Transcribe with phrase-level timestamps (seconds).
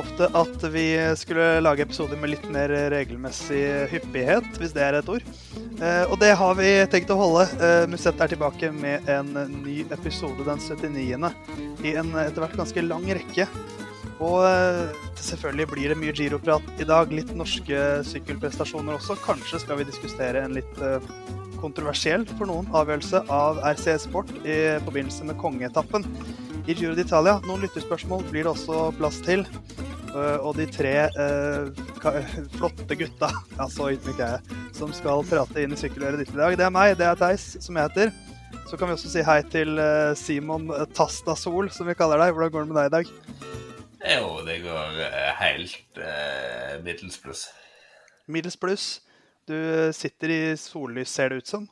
[0.00, 0.86] Lovte at vi
[1.18, 3.58] skulle lage episoder med litt mer regelmessig
[3.90, 5.26] hyppighet, hvis det er et ord.
[5.76, 7.44] Eh, og det har vi tenkt å holde.
[7.60, 9.28] Eh, Musett er tilbake med en
[9.60, 11.34] ny episode den 79.
[11.84, 13.44] i en etter hvert ganske lang rekke.
[14.24, 17.12] Og eh, selvfølgelig blir det mye giroprat i dag.
[17.12, 19.20] Litt norske sykkelprestasjoner også.
[19.26, 20.84] Kanskje skal vi diskutere en litt
[21.60, 26.08] kontroversiell for noen avgjørelse av RCS Sport i forbindelse med kongeetappen
[26.68, 27.38] i Giro d'Italia.
[27.46, 29.44] Noen lytterspørsmål blir det også plass til.
[30.10, 31.84] Eh, Og de tre eh,
[32.56, 36.38] flotte gutta ja, så ydmyk er jeg, som skal prate inn i sykkeløret ditt i
[36.40, 38.12] dag, det er meg, det er Theis, som jeg heter.
[38.70, 42.34] Så kan vi også si hei til eh, Simon Tastasol, som vi kaller deg.
[42.34, 43.12] Hvordan går det med deg i dag?
[44.16, 47.46] Jo, det går eh, helt eh, middels pluss.
[48.30, 48.88] Middels pluss.
[49.50, 49.56] Du
[49.96, 51.64] sitter i sollys, ser det ut som.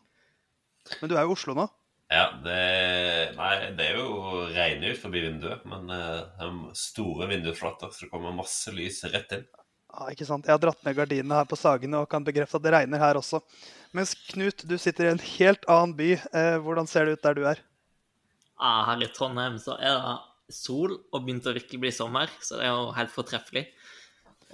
[0.98, 1.68] Men du er jo i Oslo nå.
[2.08, 2.58] Ja, det
[3.36, 8.06] Nei, det er jo regnet ut forbi vinduet, men uh, det er store vindusflater, så
[8.06, 9.44] det kommer masse lys rett inn.
[9.88, 10.48] Ja, ikke sant?
[10.48, 13.18] Jeg har dratt ned gardinene her på Sagene og kan bekrefte at det regner her
[13.20, 13.40] også.
[13.96, 16.10] Mens Knut, du sitter i en helt annen by.
[16.16, 17.62] Eh, hvordan ser det ut der du er?
[18.58, 20.16] Ja, her i Trondheim så er det
[20.52, 23.64] sol og begynte å virkelig bli sommer, så det er jo helt fortreffelig.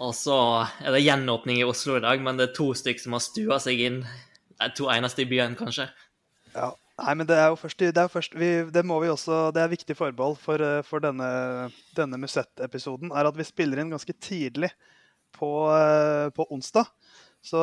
[0.02, 0.36] Og så
[0.82, 3.60] er det gjenåpning i Oslo i dag, men det er to stykker som har stua
[3.62, 4.00] seg inn.
[4.54, 5.86] Det er to eneste i byen, kanskje.
[6.54, 6.72] Ja.
[6.94, 9.64] Nei, men det er jo først, det er først vi, Det må vi også, det
[9.64, 11.26] er viktig forbehold for, eh, for denne,
[11.96, 14.70] denne Musett-episoden, er at vi spiller inn ganske tidlig
[15.34, 16.86] på, eh, på onsdag.
[17.44, 17.60] Så,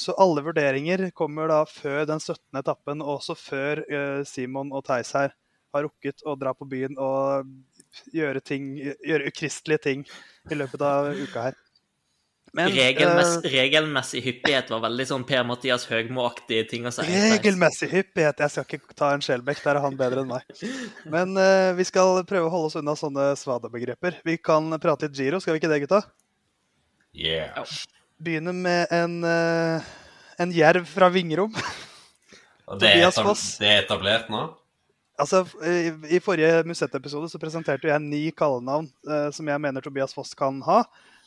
[0.00, 2.38] så alle vurderinger kommer da før den 17.
[2.62, 5.34] etappen, og også før eh, Simon og Theis her
[5.74, 7.50] har rukket å dra på byen og
[8.14, 10.06] gjøre, ting, gjøre ukristelige ting
[10.50, 11.63] i løpet av uka her.
[12.54, 17.02] Men, Regelmess, uh, regelmessig hyppighet var veldig sånn Per-Mathias Høgmo-aktige ting å si.
[17.08, 18.44] Regelmessig hyppighet.
[18.44, 20.46] Jeg skal ikke ta en Skjelbekk, der er han bedre enn meg.
[21.10, 24.20] Men uh, vi skal prøve å holde oss unna sånne svada-begreper.
[24.22, 26.04] Vi kan prate litt Giro, skal vi ikke det, gutta?
[27.10, 27.58] Yeah.
[28.22, 29.94] Begynne med en, uh,
[30.38, 31.58] en jerv fra Vingrom.
[32.70, 33.10] Og det er,
[33.58, 34.46] det er etablert nå?
[35.20, 40.14] Altså, i, I forrige Musett-episode så presenterte jeg ni kallenavn eh, som jeg mener Tobias
[40.16, 40.80] Foss kan ha.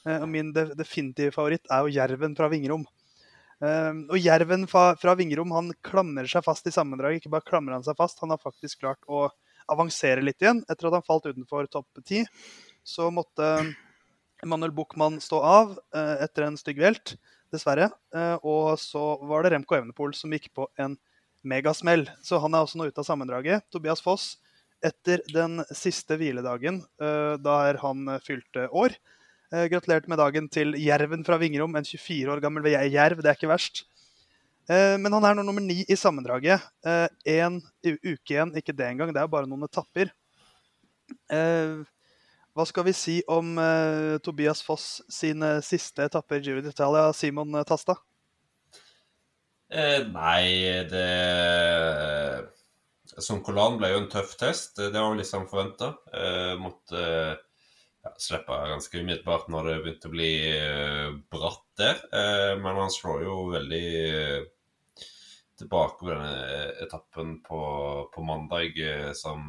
[0.08, 2.86] Eh, og min de, definitive favoritt er jo Jerven fra Vingrom.
[3.64, 7.22] Eh, og Jerven fra, fra Vingrom han klamrer seg fast i sammendraget.
[7.22, 9.28] Ikke bare klamrer han seg fast, han har faktisk klart å
[9.68, 10.64] avansere litt igjen.
[10.72, 12.24] Etter at han falt utenfor topp ti,
[12.88, 13.50] så måtte
[14.48, 17.16] Manuel Buchmann stå av uh, etter en stygg velt,
[17.52, 17.90] dessverre.
[18.16, 20.96] Uh, og så var det Remco Evenepool som gikk på en
[21.48, 22.06] megasmell.
[22.24, 23.66] Så han er også nå ute av sammendraget.
[23.74, 24.38] Tobias Foss,
[24.86, 28.96] etter den siste hviledagen, uh, der han eh, fylte år.
[29.54, 33.22] Eh, Gratulerte med dagen til Jerven fra Vingrom, en 24 år gammel jerv.
[33.24, 33.86] Det er ikke verst.
[34.68, 36.60] Eh, Men han er nå nummer ni i sammendraget.
[37.26, 39.14] Én uke igjen, ikke det engang.
[39.14, 40.12] Det er bare noen etapper.
[41.32, 41.78] Eh,
[42.58, 47.54] Hva skal vi si om eh, Tobias Foss sine siste etapper i Giro d'Italia, Simon
[47.56, 47.94] eh, Tasta?
[49.70, 51.08] Eh, nei, det
[53.22, 54.76] Sonkolan ble jo en tøff test.
[54.80, 55.94] Det var liksom forventa.
[56.12, 57.38] Eh, måtte
[58.16, 62.00] ja, ganske umiddelbart når det begynte å bli eh, bratt der.
[62.12, 65.04] Eh, men han slår jo veldig eh,
[65.58, 67.60] tilbake på denne etappen på,
[68.14, 68.78] på mandag
[69.18, 69.48] som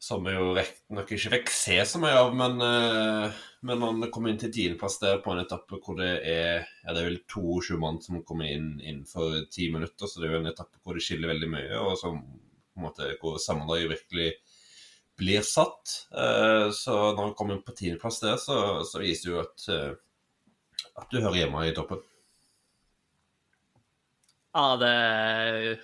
[0.00, 2.62] som vi jo riktignok ikke fikk se så mye av, men,
[3.66, 7.02] men han kom inn til tiendeplass der på en etappe hvor det er ja, det
[7.02, 10.52] er vel 22 mann som kommer inn innenfor ti minutter, så det er jo en
[10.54, 14.30] etappe hvor det skiller veldig mye, og som på en måte hvor sammendraget virkelig
[15.18, 16.06] blir satt.
[16.14, 20.86] Eh, Så når han kommer på tiendeplass der, så, så viser det jo at, eh,
[21.02, 22.00] at du hører hjemme i toppen.
[24.56, 25.78] Ja, det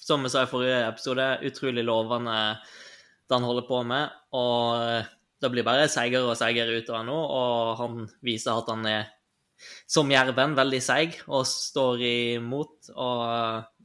[0.00, 2.36] som vi sa i forrige episode, utrolig lovende
[3.28, 4.14] det han holder på med.
[4.38, 5.04] Og
[5.42, 9.10] det blir bare seigere og seigere utover nå, og han viser at han er,
[9.90, 12.92] som jerven, veldig seig og står imot.
[12.94, 13.24] Og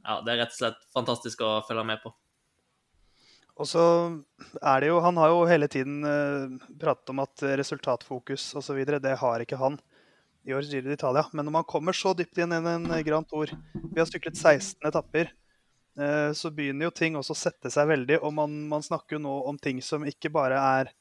[0.04, 2.14] ja, det er rett og slett fantastisk å følge med på.
[3.54, 3.82] Og så
[4.58, 9.12] er det jo Han har jo hele tiden eh, pratet om at resultatfokus osv., det
[9.20, 9.78] har ikke han
[10.44, 11.22] i årets Giro d'Italia.
[11.32, 14.88] Men når man kommer så dypt inn i en Grand Tour Vi har syklet 16
[14.90, 15.30] etapper.
[15.98, 18.18] eh, Så begynner jo ting også å sette seg veldig.
[18.26, 20.92] Og man, man snakker jo nå om ting som ikke bare er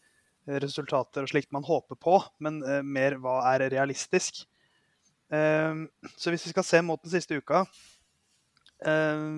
[0.62, 4.44] resultater og slikt man håper på, men eh, mer hva er realistisk.
[5.34, 5.74] Eh,
[6.20, 7.66] Så hvis vi skal se mot den siste uka
[8.86, 9.30] eh,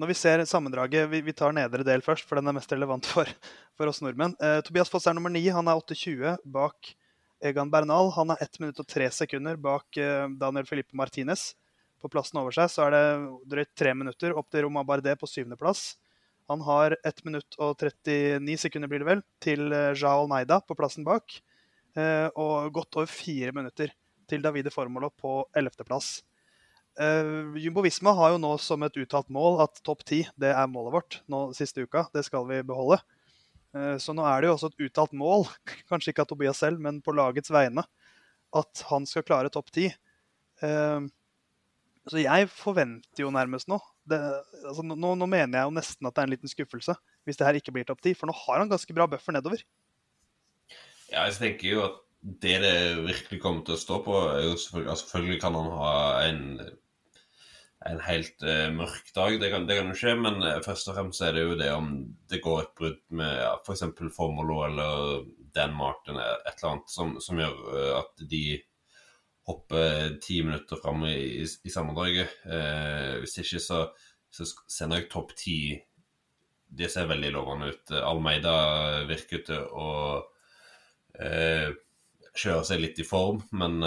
[0.00, 3.06] når vi ser sammendraget, vi, vi tar nedre del først, for den er mest relevant
[3.12, 3.28] for,
[3.76, 4.34] for oss nordmenn.
[4.40, 5.44] Eh, Tobias Foss er nummer ni.
[5.52, 6.94] Han er 8,20 bak
[7.44, 8.12] Egan Bernal.
[8.16, 11.52] Han er 1 minutt og 3 sekunder bak eh, Daniel Felipe Martinez.
[12.02, 13.04] På plassen over seg så er det
[13.52, 15.92] drøyt tre minutter opp til Roma Bardet på syvendeplass.
[16.50, 21.06] Han har 1 minutt og 39 sekunder blir det vel, til Jao Neida på plassen
[21.06, 21.36] bak.
[21.94, 23.94] Og godt over fire minutter
[24.26, 26.16] til Davide Formolo på 11.-plass.
[27.00, 30.92] Uh, Jumbo Visma har jo nå som et uttalt mål at topp ti er målet
[30.92, 32.04] vårt nå siste uka.
[32.12, 33.00] Det skal vi beholde.
[33.72, 35.46] Uh, så nå er det jo også et uttalt mål,
[35.90, 37.86] kanskje ikke av Tobias selv, men på lagets vegne,
[38.52, 39.88] at han skal klare topp ti.
[40.60, 41.08] Uh,
[42.10, 43.78] så jeg forventer jo nærmest nå
[44.10, 44.18] det,
[44.66, 47.46] altså, nå, nå, mener jeg jo nesten at det er en liten skuffelse hvis det
[47.46, 49.62] her ikke blir topp ti, for nå har han ganske bra buffer nedover.
[51.12, 52.00] Ja, jeg tenker jo at
[52.42, 55.70] det det virkelig kommer til å stå på, er jo selvfølgelig, altså, selvfølgelig kan han
[55.78, 55.94] ha
[56.26, 56.42] en
[57.88, 59.38] en helt uh, mørk dag.
[59.40, 61.70] Det kan, det kan, jo skje, men uh, først og fremst er det jo det
[61.74, 61.92] om
[62.30, 63.84] det går et brudd med ja, f.eks.
[64.16, 65.24] Formolo eller
[65.54, 68.44] Dan Martin, et eller annet, som, som gjør uh, at de
[69.48, 72.30] hopper ti minutter fram i, i, i sammendraget.
[73.18, 73.80] hvis ikke så,
[74.30, 75.56] så sender jeg topp ti
[76.70, 77.90] Det ser veldig lovende ut.
[78.06, 78.52] Almeida
[79.08, 79.88] virker til å
[81.18, 83.82] kjøre seg litt i form, men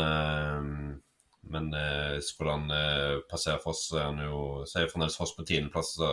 [1.52, 5.46] men eh, skulle han eh, passere Foss, er han jo så er fremdeles Foss på
[5.48, 5.96] tiendeplass.
[6.00, 6.12] Så,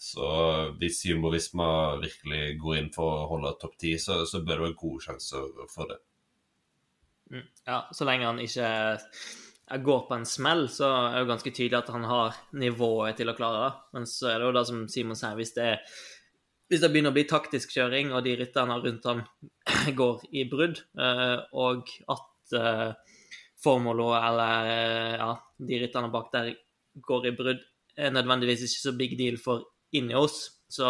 [0.00, 0.28] så
[0.80, 1.68] hvis Jumbo Visma
[2.02, 5.64] virkelig går inn for å holde topp ti, så, så, bør det være gode sjanser
[5.72, 6.00] for det.
[7.32, 8.68] Mm, ja, så lenge han ikke
[9.84, 13.32] går på en smell, så er det jo ganske tydelig at han har nivået til
[13.32, 13.72] å klare det.
[13.96, 15.70] Men så er det jo det som Simon sier, hvis det,
[16.70, 19.24] hvis det begynner å bli taktisk kjøring, og de rytterne rundt han
[20.00, 22.60] går i brudd, eh, og at
[23.64, 26.52] Formolo eller eh, ja, de rytterne bak der
[27.04, 27.62] går i brudd,
[27.96, 29.64] er nødvendigvis ikke så big deal for
[29.94, 30.42] Ineos.
[30.70, 30.86] Så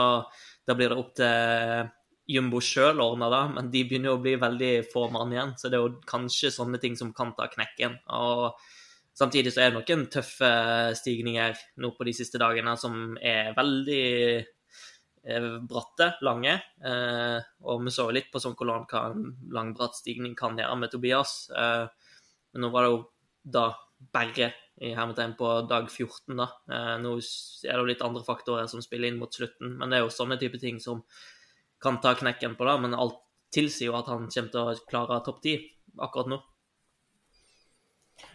[0.64, 1.92] da blir det opp til
[2.34, 5.52] Jumbo sjøl å ordne det, men de begynner jo å bli veldig få mann igjen.
[5.60, 7.98] Så det er jo kanskje sånne ting som kan ta knekken.
[8.16, 8.56] Og
[9.16, 10.50] samtidig så er det noen tøffe
[10.96, 14.06] stigninger nå på de siste dagene som er veldig
[14.40, 16.56] eh, bratte, lange.
[16.80, 17.36] Eh,
[17.68, 20.96] og vi så litt på sånn hvor hva en lang, bratt stigning kan gjøre med
[20.96, 21.36] Tobias.
[22.54, 23.00] Men nå var det jo
[23.54, 23.66] da
[24.14, 24.52] bare
[24.82, 26.48] i hermetegn på dag 14, da.
[26.70, 29.98] Eh, nå er det jo litt andre faktorer som spiller inn mot slutten, men det
[29.98, 31.04] er jo sånne type ting som
[31.82, 32.74] kan ta knekken på det.
[32.82, 33.20] Men alt
[33.54, 35.54] tilsier jo at han kommer til å klare topp ti
[36.02, 36.40] akkurat nå.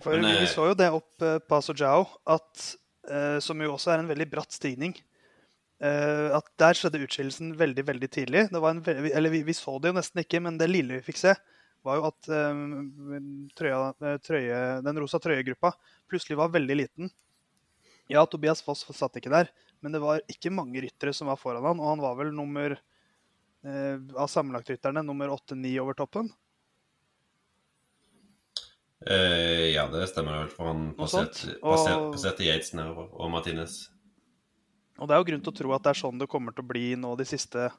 [0.04, 2.66] For men, Vi eh, så jo det opp eh, Paso Jao, at,
[3.10, 4.96] eh, som jo også er en veldig bratt stigning.
[5.80, 8.48] Eh, at Der skjedde utskillelsen veldig veldig tidlig.
[8.52, 11.36] En, eller vi, vi, så det jo nesten ikke, men det lille vi fikk se,
[11.86, 15.72] var jo at um, trøya, eh, trøye, den rosa trøyegruppa
[16.10, 17.12] plutselig var veldig liten.
[18.10, 21.66] Ja, Tobias Foss satt ikke der, men det var ikke mange ryttere som var foran
[21.66, 26.32] han, og han var vel nummer uh, av sammenlagtrytterne nummer 8-9 over toppen.
[29.06, 32.18] Uh, ja, det stemmer vel, for han passerte, og...
[32.44, 33.86] Yates nedover, og Martinez.
[35.00, 36.66] Og det er jo grunn til å tro at det er sånn det kommer til
[36.66, 37.70] å bli nå de siste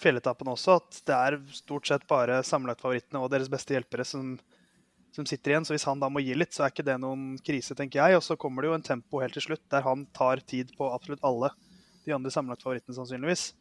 [0.00, 4.34] fjelletappen også, at det er stort sett bare sammenlagtfavorittene og deres beste hjelpere som,
[5.14, 5.66] som, sitter igjen.
[5.66, 8.18] Så hvis han da må gi litt, så er ikke det noen krise, tenker jeg.
[8.18, 10.90] Og så kommer det jo en tempo helt til slutt der han tar tid på
[10.90, 11.52] absolutt alle
[12.04, 13.52] de andre sammenlagtfavorittene, sannsynligvis.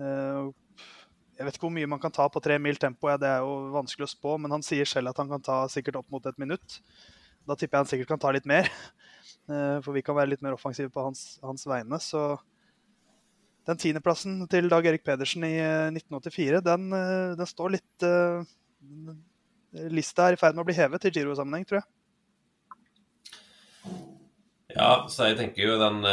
[0.00, 0.50] Eh,
[1.40, 3.40] jeg vet ikke hvor mye man kan ta på tre mil tempo, ja, det er
[3.40, 6.26] jo vanskelig å spå, men han sier selv at han kan ta sikkert opp mot
[6.28, 6.80] et minutt.
[7.48, 8.68] Da tipper jeg han sikkert kan ta litt mer,
[9.48, 11.96] eh, for vi kan være litt mer offensive på hans, hans vegne.
[12.04, 12.36] så
[13.68, 15.54] den tiendeplassen til Dag Erik Pedersen i
[15.92, 18.40] 1984, eh, den, eh, den står litt uh,
[19.92, 21.88] Lista er i ferd med å bli hevet i Giro-sammenheng, tror jeg.
[24.74, 26.04] Ja, så jeg tenker jo den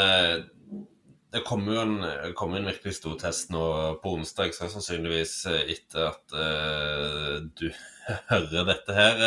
[1.34, 3.64] Det kommer jo en, kom en virkelig stor test nå
[4.02, 7.70] på onsdag, så sannsynligvis etter at uh, du
[8.32, 9.26] hører dette her.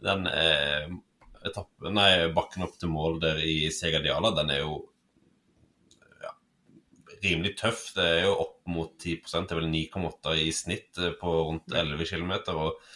[0.00, 4.80] Den etappen, nei, bakken opp til mål der i Segadiala, den er jo
[7.24, 7.90] rimelig tøff.
[7.96, 11.74] Det er jo opp mot 10% det er vel 9,8 i snitt eh, på rundt
[11.74, 12.34] 11 km.
[12.54, 12.92] Og,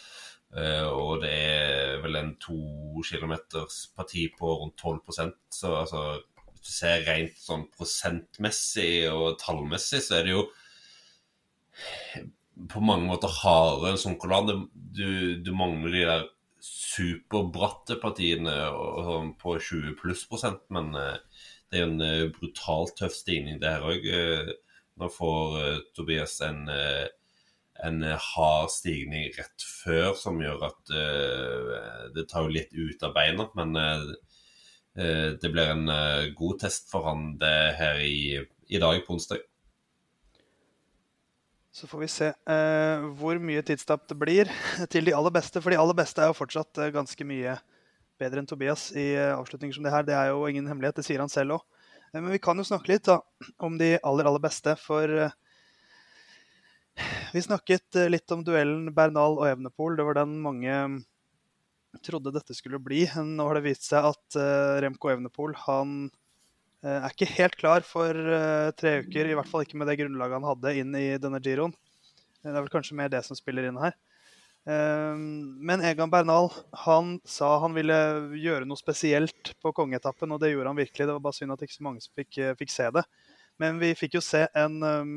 [0.57, 2.59] eh, og det er vel en to
[3.07, 6.05] kilometers parti på rundt 12% Så altså,
[6.51, 10.45] hvis du ser rent sånn prosentmessig og tallmessig, så er det jo
[12.71, 14.65] på mange måter hardere enn Sonkolan.
[14.73, 16.29] Du, du mangler de der
[16.65, 21.17] superbratte partiene og, på 20 pluss prosent, men uh,
[21.71, 24.05] det er en uh, brutalt tøff stigning, det her òg.
[24.05, 26.61] Uh, nå får uh, Tobias en,
[27.83, 30.93] en hard stigning rett før som gjør at
[32.15, 33.49] det tar jo litt ut av beina.
[33.59, 33.75] Men
[34.95, 35.91] det blir en
[36.39, 38.39] god test for han det her i,
[38.71, 39.43] i dag på onsdag.
[41.75, 44.51] Så får vi se eh, hvor mye tidstap det blir
[44.93, 45.59] til de aller beste.
[45.59, 47.57] For de aller beste er jo fortsatt eh, ganske mye
[48.21, 50.05] bedre enn Tobias i uh, avslutninger som det her.
[50.07, 51.65] Det er jo ingen hemmelighet, det sier han selv òg.
[52.15, 53.19] Men vi kan jo snakke litt da,
[53.65, 55.11] om de aller, aller beste, for
[57.35, 59.97] vi snakket litt om duellen Bernal og Evnepol.
[59.99, 60.77] Det var den mange
[62.05, 63.01] trodde dette skulle bli.
[63.19, 64.37] Nå har det vist seg at
[64.85, 66.05] Remco Evnepol han
[66.87, 68.15] er ikke helt klar for
[68.79, 71.75] tre uker, i hvert fall ikke med det grunnlaget han hadde inn i denne giroen.
[72.45, 73.95] Det er vel kanskje mer det som spiller inn her.
[74.65, 77.97] Ehm, men Egan Bernal han sa han ville
[78.33, 81.05] gjøre noe spesielt på kongeetappen, og det gjorde han virkelig.
[81.05, 83.03] Det var bare synd at ikke så mange fikk, eh, fikk se det.
[83.61, 85.11] Men vi fikk jo se en um,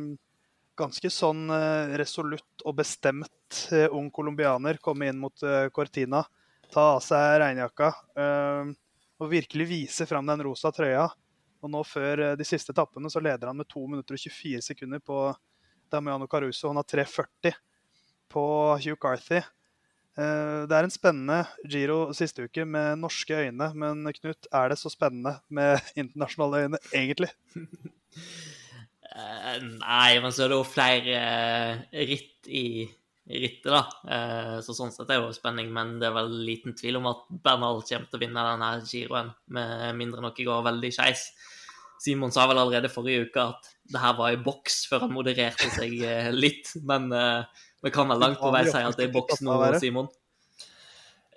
[0.78, 5.34] ganske sånn uh, resolutt og bestemt uh, ung colombianer komme inn mot
[5.74, 6.20] Cortina,
[6.70, 7.88] ta av seg regnjakka
[8.20, 8.70] uh,
[9.18, 11.08] og virkelig vise fram den rosa trøya.
[11.58, 15.02] Og nå før de siste etappene så leder han med 2 minutter og 24 sekunder
[15.02, 15.24] på
[15.90, 16.68] Damiano Caruso.
[16.70, 17.56] Han har 3.40
[18.30, 18.44] på
[18.82, 19.42] Hugh Carthy.
[20.18, 24.78] Eh, det er en spennende Giro siste uke med norske øyne, men Knut, er det
[24.80, 27.30] så spennende med internasjonale øyne, egentlig?
[29.08, 32.82] Uh, nei, men så er det jo flere uh, ritt i,
[33.30, 33.84] rittet, da.
[34.10, 37.08] Uh, så sånn sett er det jo spenning, men det er vel liten tvil om
[37.12, 41.28] at Bernal kommer til å vinne denne giroen, med mindre noe går veldig skeis.
[42.02, 45.66] Simon sa vel allerede forrige uke at det her var i boks før han modererte
[45.74, 45.96] seg
[46.30, 47.08] litt, men
[47.82, 50.08] vi kan vel langt på vei si at det er i boks nå, Simon?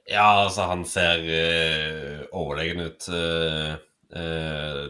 [0.10, 3.08] Ja, altså, han ser uh, overlegen ut.
[3.08, 3.76] Uh,
[4.16, 4.88] uh,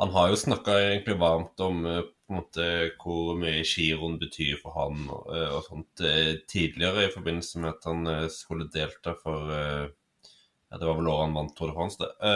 [0.00, 2.66] han har jo snakka egentlig varmt om på en måte
[3.02, 6.00] hvor mye giroen betyr for han og sånt
[6.48, 11.34] tidligere, i forbindelse med at han skulle delta for ja, Det var vel året han
[11.36, 12.30] vant Tour de France, det.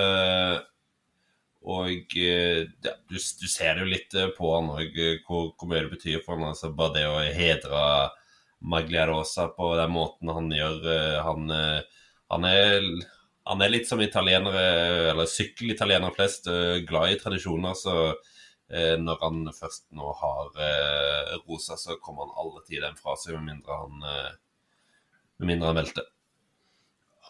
[1.65, 5.95] Og ja, du, du, ser det jo litt på han òg, hvor, hvor, mye det
[5.95, 6.51] betyr for han.
[6.51, 7.85] Altså, bare det å hedre
[8.65, 10.87] Magliarosa på den måten han gjør
[11.25, 11.51] Han,
[12.33, 12.87] han, er,
[13.49, 14.63] han er, litt som italienere,
[15.13, 16.49] eller sykkelitalienere flest,
[16.89, 17.77] glad i tradisjoner.
[17.77, 17.97] Så
[19.01, 20.57] når han først nå har
[21.45, 24.01] rosa, så kommer han alle den fra seg, med mindre han,
[25.41, 26.09] med mindre han velter.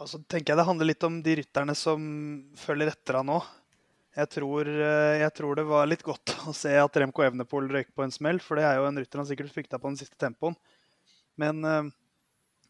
[0.03, 2.07] Og så tenker jeg det handler litt om de rytterne som
[2.59, 3.39] følger etter han nå.
[4.15, 7.91] Jeg tror, eh, jeg tror, det var litt godt å se at Remco Evnepol røyk
[7.97, 10.19] på en smell, for det er jo en rytter han sikkert frykta på den siste
[10.21, 10.55] tempoen.
[11.41, 11.89] Men uh,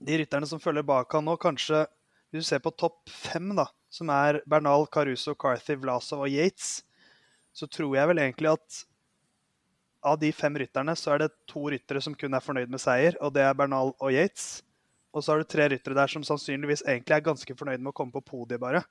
[0.01, 1.83] de rytterne som følger bak han nå, kanskje
[2.33, 6.81] Hvis du ser på topp fem, da, som er Bernal, Caruso, Carthy, Vlasov og Yates,
[7.55, 8.81] så tror jeg vel egentlig at
[10.03, 13.15] av de fem rytterne så er det to ryttere som kun er fornøyd med seier,
[13.23, 14.65] og det er Bernal og Yates.
[15.15, 17.97] Og så har du tre ryttere der som sannsynligvis egentlig er ganske fornøyd med å
[18.01, 18.83] komme på podiet, bare.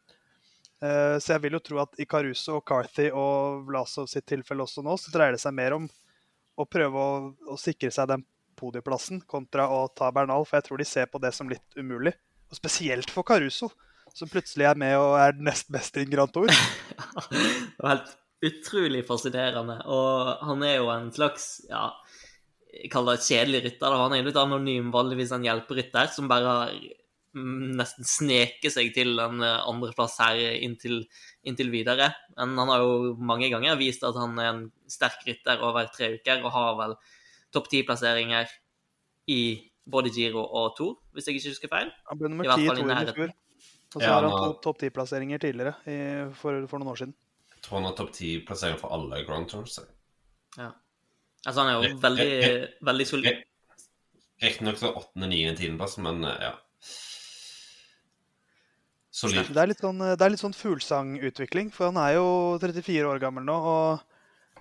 [0.84, 4.66] Eh, så jeg vil jo tro at i Caruso og Carthy og Vlasov sitt tilfelle
[4.66, 5.88] også nå, så dreier det seg mer om
[6.60, 7.14] å prøve å,
[7.54, 8.26] å sikre seg den
[8.60, 12.14] podieplassen kontra å ta Bernal, for jeg tror de ser på det som litt umulig.
[12.52, 13.72] Og spesielt for Caruso,
[14.14, 16.52] som plutselig er med og er nest best i Grand Tour.
[17.32, 18.14] det var helt
[18.44, 19.80] utrolig fascinerende.
[19.88, 21.88] Og han er jo en slags ja,
[22.74, 23.96] jeg kaller det et kjedelig rytter.
[24.04, 26.76] Han er jo litt anonym, vanligvis en hjelperytter som bare har
[27.34, 31.04] nesten sneke seg til en eh, andreplass her inntil,
[31.48, 32.12] inntil videre.
[32.38, 36.14] Men han har jo mange ganger vist at han er en sterk rytter over tre
[36.18, 36.98] uker, og har vel
[37.54, 38.52] topp ti-plasseringer
[39.34, 39.42] i
[39.84, 41.90] både Giro og Tour, hvis jeg ikke husker feil.
[42.10, 43.34] Han ble nummer ti i Tour i fjor.
[43.94, 45.98] Og så ja, har han to topp ti-plasseringer tidligere, i,
[46.38, 47.16] for, for, noen år siden.
[47.54, 49.78] Jeg tror han har topp ti-plasseringer for alle Grand Tours.
[50.58, 50.72] Ja.
[51.44, 52.30] Altså, han er jo veldig,
[52.90, 53.44] veldig solid.
[54.44, 56.54] Riktignok åttende, niende, tiendeplass, men eh, ja.
[59.14, 59.52] Solid.
[59.54, 62.28] Det er litt sånn, det er litt sånn fuglsangutvikling, for han er jo
[62.64, 63.60] 34 år gammel nå.
[63.62, 64.10] og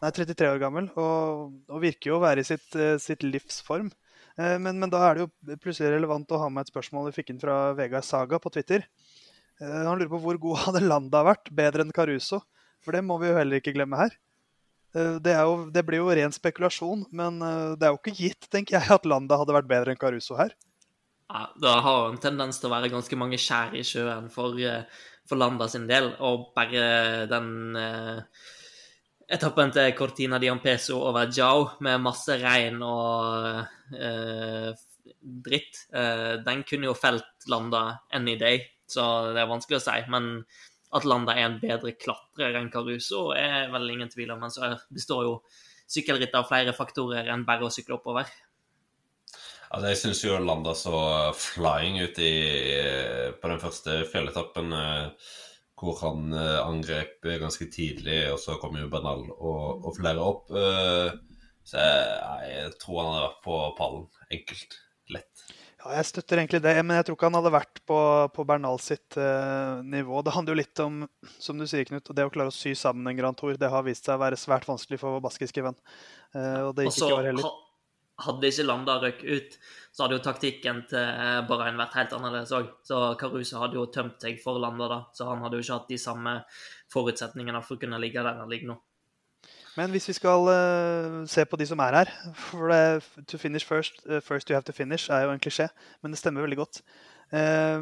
[0.03, 3.93] Nei, 33 år gammel, og, og virker jo å være i sitt, eh, sitt livsform.
[4.35, 7.21] Eh, men, men, da er det jo plutselig relevant å ha med et spørsmål vi
[7.21, 8.83] fikk inn fra Vegard Saga på Twitter.
[9.61, 12.43] Eh, han lurer på hvor god hadde Landa vært, bedre enn Caruso.
[12.83, 14.19] For det må vi jo heller ikke glemme her.
[14.93, 17.39] Det, jo, det blir jo ren spekulasjon, men
[17.81, 20.51] det er jo ikke gitt, tenker jeg, at Landa hadde vært bedre enn Caruso her.
[21.33, 24.85] Ja, Det har en tendens til å være ganske mange skjær i sjøen for, eh,
[25.29, 26.11] for Landa sin del.
[26.21, 28.21] Og bare den eh,
[29.33, 33.65] etappen til Cortina di Ampeso over Jao med masse regn og
[33.97, 34.75] eh,
[35.23, 39.99] dritt, eh, den kunne jo felt Landa any day, så det er vanskelig å si.
[40.13, 40.31] Men
[40.93, 44.45] at Landa er en bedre klatrer enn Caruso, er vel ingen tvil om.
[44.45, 45.37] Men så består jo
[45.89, 48.29] sykkelrittet av flere faktorer enn bare å sykle oppover.
[49.73, 50.99] Altså, jeg syns jo landa så
[51.37, 52.35] flying ut i,
[53.41, 54.75] på den første fjelletappen.
[54.77, 55.31] Eh,
[55.83, 60.53] hvor han eh, angrep ganske tidlig, og så kom jo Bernal og, og flere opp.
[60.55, 64.07] Eh, så jeg, jeg, tror han hadde vært på pallen.
[64.39, 64.79] Enkelt.
[65.13, 65.45] Lett.
[65.83, 67.99] Ja, jeg støtter egentlig det, men jeg tror ikke han hadde vært på,
[68.37, 70.23] på Bernal sitt eh, nivå.
[70.23, 71.03] Det handler jo litt om
[71.43, 73.59] som du sier, Knut, det å klare å sy sammen en Grand Tour.
[73.59, 75.79] Det har vist seg å være svært vanskelig for vår baskiske venn.
[76.37, 77.53] Eh, og det gikk Også, ikke over heller.
[78.23, 79.59] Hadde ikke Landa røkt ut,
[79.93, 82.71] så hadde jo taktikken til Bahrain vært helt annerledes òg.
[82.87, 85.93] Så Caruso hadde jo tømt seg for Landa da, så han hadde jo ikke hatt
[85.93, 86.39] de samme
[86.93, 88.79] forutsetningene for å kunne ligge der han ligger nå.
[89.77, 93.65] Men hvis vi skal uh, se på de som er her For det, to finish
[93.65, 95.71] first, uh, first you have to finish er jo en klisjé,
[96.03, 96.83] men det stemmer veldig godt.
[97.33, 97.81] Uh,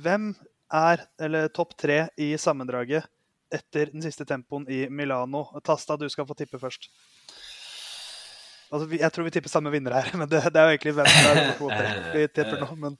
[0.00, 0.32] hvem
[0.72, 3.08] er eller topp tre i sammendraget
[3.52, 5.46] etter den siste tempoen i Milano?
[5.64, 6.88] Tasta, du skal få tippe først.
[8.68, 11.08] Altså, jeg tror vi tipper samme vinner her, men det, det er jo egentlig hvem
[11.14, 11.88] som er to tre.
[12.18, 12.98] Vi tipper nå, men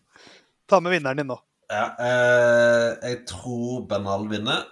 [0.68, 1.36] ta med vinneren din nå.
[1.68, 4.64] Ja, eh, jeg tror Bernal vinner.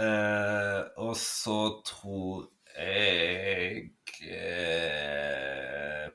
[0.00, 2.46] Eh, og så tror
[2.78, 3.90] jeg
[4.22, 6.06] eh,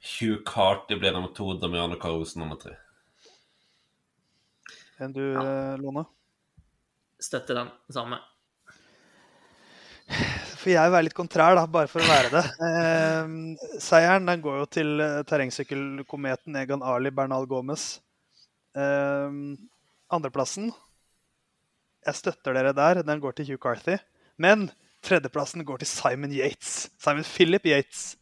[0.00, 2.78] Hugh Carty blir nummer to, Damiano Caruso nummer tre.
[5.02, 5.76] Enn du, ja.
[5.82, 6.06] Lone?
[7.20, 8.22] Støtter den samme.
[10.62, 12.42] For jeg vil være litt kontrær, da, bare for å være det.
[12.68, 17.96] Eh, seieren den går jo til terrengsykkelkometen Egan Ali Bernal Gomez.
[18.78, 19.34] Eh,
[20.14, 20.70] andreplassen
[22.06, 23.02] jeg støtter dere der.
[23.06, 23.96] Den går til Hugh Carthy.
[24.38, 24.68] Men
[25.02, 26.92] tredjeplassen går til Simon Yates.
[26.98, 28.12] Simon Philip Yates.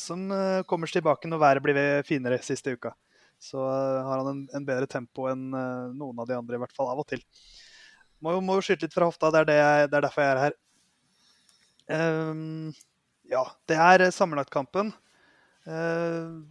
[0.00, 0.30] Som
[0.64, 2.94] kommer tilbake når været blir finere siste uka.
[3.36, 6.88] Så har han en, en bedre tempo enn noen av de andre, i hvert fall
[6.88, 7.20] av og til.
[8.24, 9.28] Må jo, må jo skyte litt fra hofta.
[9.28, 10.56] Det er, det, jeg, det er derfor jeg er her.
[11.88, 12.72] Um,
[13.28, 14.92] ja, det er sammenlagtkampen.
[15.68, 16.44] Uh,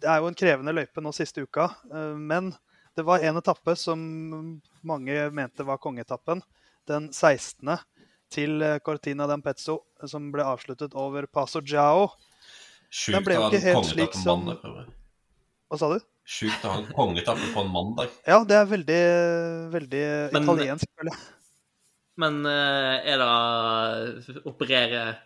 [0.00, 2.52] det er jo en krevende løype nå siste uka, uh, men
[2.94, 4.00] det var en etappe som
[4.86, 6.44] mange mente var kongeetappen.
[6.88, 7.74] Den 16.
[8.34, 9.78] til Cortina d'Ampezzo,
[10.10, 12.10] som ble avsluttet over Paso Giao.
[12.94, 14.92] Sjukt å ha en kongeetappe på mandag.
[15.70, 16.02] Hva sa du?
[16.24, 18.12] Sjukt å ha en kongeetappe på en mandag.
[18.28, 19.00] Ja, det er veldig,
[19.72, 21.24] veldig men, italiensk, føler jeg.
[22.20, 25.16] Men eh, er det Opererer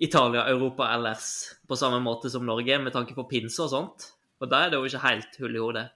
[0.00, 4.12] Italia Europa ellers på samme måte som Norge, med tanke på pinse og sånt?
[4.40, 5.88] Og da er det jo ikke helt hull i hodet.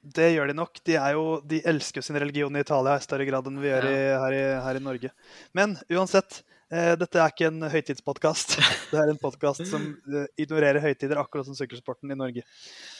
[0.00, 0.78] Det gjør de nok.
[0.88, 3.88] De, jo, de elsker jo sin religion i Italia i større grad enn vi gjør
[3.90, 5.10] i, her, i, her, i, Norge.
[5.56, 6.38] Men uansett,
[6.72, 8.56] eh, dette er ikke en høytidspodkast.
[8.94, 12.46] Det er en podkast som eh, ignorerer høytider, akkurat som sykkelsporten i Norge.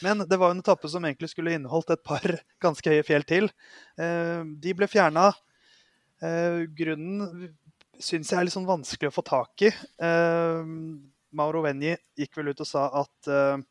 [0.04, 2.26] Men det var en etappe som egentlig skulle inneholdt et par
[2.66, 3.48] ganske høye fjell til.
[3.96, 5.30] Eh, de ble fjerna.
[6.20, 7.50] Eh, grunnen
[8.00, 9.70] syns jeg er litt sånn vanskelig å få tak i.
[9.70, 10.70] Eh,
[11.36, 13.62] Mauro Venji gikk vel ut og sa at eh,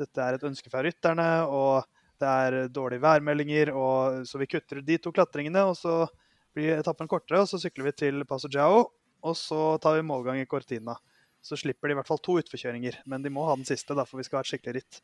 [0.00, 1.28] dette er et ønske fra rytterne.
[1.46, 1.84] og
[2.22, 5.64] det er dårlige værmeldinger, og, så vi kutter de to klatringene.
[5.66, 6.06] og Så
[6.54, 8.84] blir etappen kortere, og så sykler vi til Paso Giao.
[9.22, 10.94] Og så tar vi målgang i Cortina.
[11.42, 13.00] Så slipper de i hvert fall to utforkjøringer.
[13.10, 15.00] Men de må ha den siste, da, for vi skal ha et skikkelig ritt.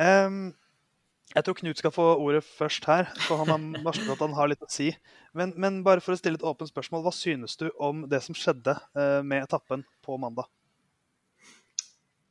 [0.00, 0.54] Um,
[1.36, 4.48] jeg tror Knut skal få ordet først her, for han har varslet at han har
[4.48, 4.88] litt å si.
[5.36, 8.36] Men, men, bare for å stille et åpent spørsmål, hva synes du om det som
[8.36, 10.48] skjedde uh, med etappen på mandag?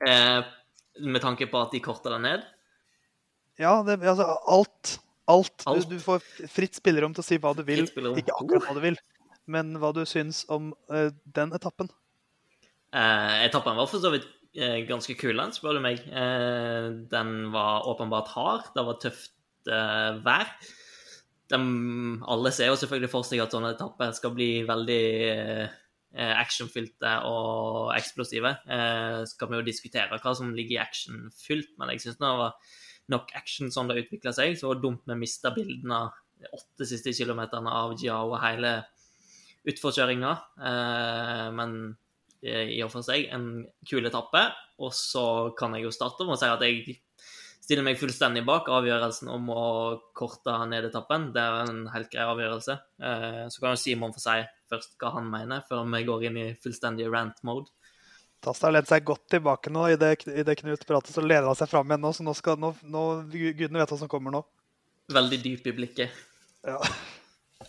[0.05, 0.41] Eh,
[1.05, 2.47] med tanke på at de korta den ned?
[3.61, 4.95] Ja, det, altså alt.
[5.29, 5.67] Alt.
[5.69, 5.85] alt.
[5.85, 7.85] Du, du, får fritt spillerom til å si hva du vil.
[7.85, 8.97] Ikke akkurat hva du vil,
[9.45, 11.93] men hva du syns om uh, den etappen.
[12.95, 14.27] Eh, etappen var for så vidt
[14.89, 16.01] ganske kul, spør du meg.
[17.11, 18.69] den var åpenbart hard.
[18.75, 19.33] Det var tøft
[20.25, 20.51] vær.
[21.51, 21.57] De,
[22.25, 25.03] alle ser jo selvfølgelig for seg at sånne etapper skal bli veldig
[26.15, 28.55] actionfylte og eksplosive.
[28.63, 32.55] Så kan vi jo diskutere hva som ligger i actionfylt, men jeg syns det var
[33.11, 34.55] nok action sånn det utvikla seg.
[34.57, 36.05] Så var det dumt vi mista bildene
[36.41, 38.77] de åtte siste kilometerne av Jiao og hele
[39.69, 40.31] utforkjøringa.
[40.69, 41.77] Eh, men
[42.45, 44.43] i og for seg en kul etappe.
[44.83, 45.25] Og så
[45.57, 46.97] kan jeg jo starte med å si at jeg
[47.65, 49.65] stiller meg fullstendig bak avgjørelsen om å
[50.17, 51.31] korte ned etappen.
[51.33, 52.75] Det er en helt grei avgjørelse.
[53.01, 54.37] Eh, så kan jo Simon få si
[54.69, 57.71] først hva han mener, før vi går inn i fullstendig rant-mode.
[58.45, 59.87] Tasta har lent seg godt tilbake nå.
[59.89, 62.13] I det, i det Knut prater, så leder han seg fram igjen nå.
[62.13, 63.03] Så nå skal nå, nå,
[63.33, 64.43] gudene vet hva som kommer nå.
[65.15, 66.23] Veldig dyp i blikket.
[66.65, 66.77] Ja.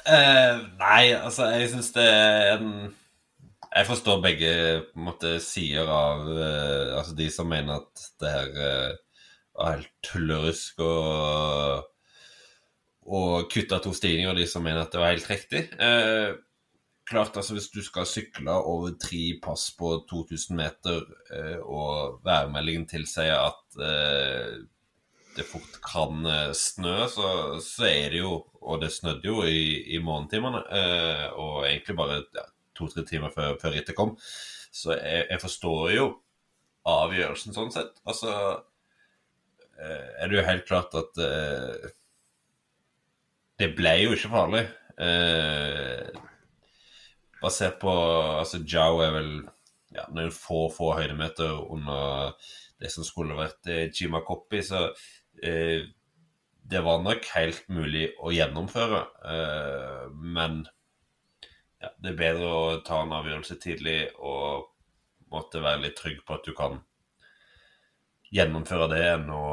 [0.05, 2.71] Uh, nei, altså, jeg syns det er en
[3.77, 4.53] Jeg forstår begge
[4.97, 9.21] måte, sider av uh, Altså de som mener at det her uh,
[9.57, 11.85] var helt tullerusk og
[13.07, 15.61] og kutta to stigninger, og de som mener at det var helt riktig.
[15.79, 16.33] Eh,
[17.07, 22.89] klart, altså Hvis du skal sykle over tre pass på 2000 meter, eh, og værmeldingen
[22.91, 24.57] tilsier at eh,
[25.37, 29.95] det fort kan eh, snø, så, så, er det jo Og det snødde jo i,
[29.95, 32.43] i morgentimene, eh, og egentlig bare ja,
[32.77, 34.15] to-tre timer før, før rittet kom.
[34.77, 36.07] Så jeg, jeg, forstår jo
[36.87, 37.97] avgjørelsen, sånn sett.
[38.07, 38.33] Altså
[39.81, 41.89] eh, er det jo helt klart at uh,
[43.57, 44.63] Det ble jo ikke farlig.
[44.97, 46.13] Uh,
[47.41, 49.33] basert på Altså, Jao er vel
[49.97, 52.37] ja, noen få, få høydemeter under
[52.77, 55.81] det som skulle vært eh, Jima Coppi, så uh,
[56.67, 59.05] det var nok helt mulig å gjennomføre.
[60.19, 60.65] Men
[61.83, 64.71] ja, det er bedre å ta en avgjørelse tidlig og
[65.33, 66.79] måtte være litt trygg på at du kan
[68.35, 69.47] gjennomføre det, enn å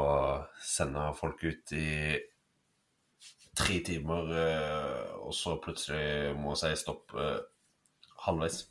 [0.62, 1.88] sende folk ut i
[3.54, 7.38] tre timer, eh, og så plutselig må si stopp eh,
[8.26, 8.64] halvveis.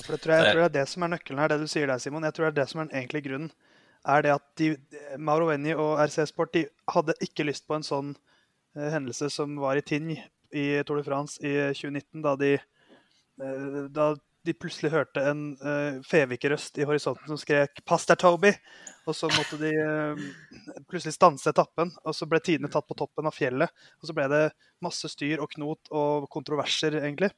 [0.00, 1.68] For det tror jeg, jeg tror det er det som er nøkkelen her, det du
[1.70, 2.24] sier der, Simon.
[2.24, 3.52] Jeg tror det er det som er den egentlige grunnen.
[4.08, 4.70] Er det at de,
[5.20, 9.54] Mauro Venni og RC Sport de hadde ikke lyst på en sånn uh, hendelse som
[9.62, 12.54] var i Tignes i Tour de France i 2019, da de,
[13.42, 14.12] uh, da
[14.42, 18.54] de plutselig hørte en uh, Fevik-røst i horisonten som skrek 'Pass deg, Toby!'
[19.06, 19.72] Og så måtte de
[20.86, 23.70] plutselig stanse etappen, og så ble tidene tatt på toppen av fjellet.
[23.98, 24.42] Og så ble det
[24.84, 27.32] masse styr og knot og kontroverser, egentlig.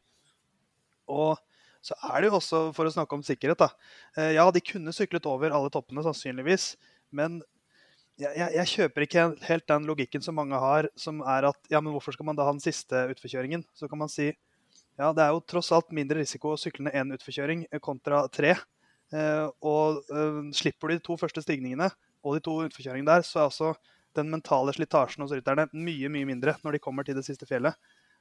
[1.09, 1.41] Og
[1.85, 5.25] så er det jo også, for å snakke om sikkerhet, da Ja, de kunne syklet
[5.29, 6.75] over alle toppene, sannsynligvis.
[7.17, 7.41] Men
[8.21, 11.81] jeg, jeg, jeg, kjøper ikke helt den logikken som mange har, som er at ja,
[11.83, 13.65] men hvorfor skal man da ha den siste utforkjøringen?
[13.75, 14.29] Så kan man si
[14.95, 18.55] ja, det er jo tross alt mindre risiko å sykle ned én utforkjøring kontra tre.
[19.15, 21.91] Eh, og eh, slipper du de to første stigningene
[22.25, 23.73] og de to utforkjøringene der, så er altså
[24.15, 27.75] den mentale slitasjen hos rytterne mye mye mindre når de kommer til det siste fjellet.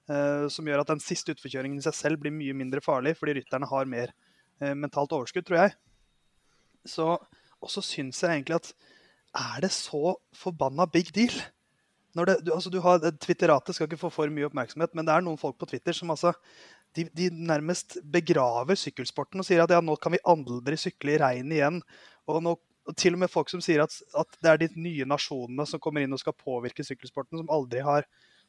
[0.09, 3.37] Eh, som gjør at den siste utforkjøringen i seg selv blir mye mindre farlig, fordi
[3.39, 4.15] rytterne har mer
[4.63, 5.71] mentalt overskudd, tror jeg.
[6.87, 7.05] Så,
[7.57, 8.69] og så syns jeg egentlig at
[9.33, 11.33] er det så forbanna big deal?
[12.13, 15.23] Det, du, altså, du har, Twitteratet skal ikke få for mye oppmerksomhet, men det er
[15.25, 16.35] noen folk på Twitter som altså
[16.93, 21.21] de, de, nærmest begraver sykkelsporten og sier at ja, nå kan vi aldri sykle i
[21.21, 21.81] regn igjen.
[22.29, 22.53] Og, nå,
[22.99, 26.05] til og med folk som sier at, at, det er de nye nasjonene som kommer
[26.05, 28.05] inn og skal påvirke sykkelsporten, som aldri har,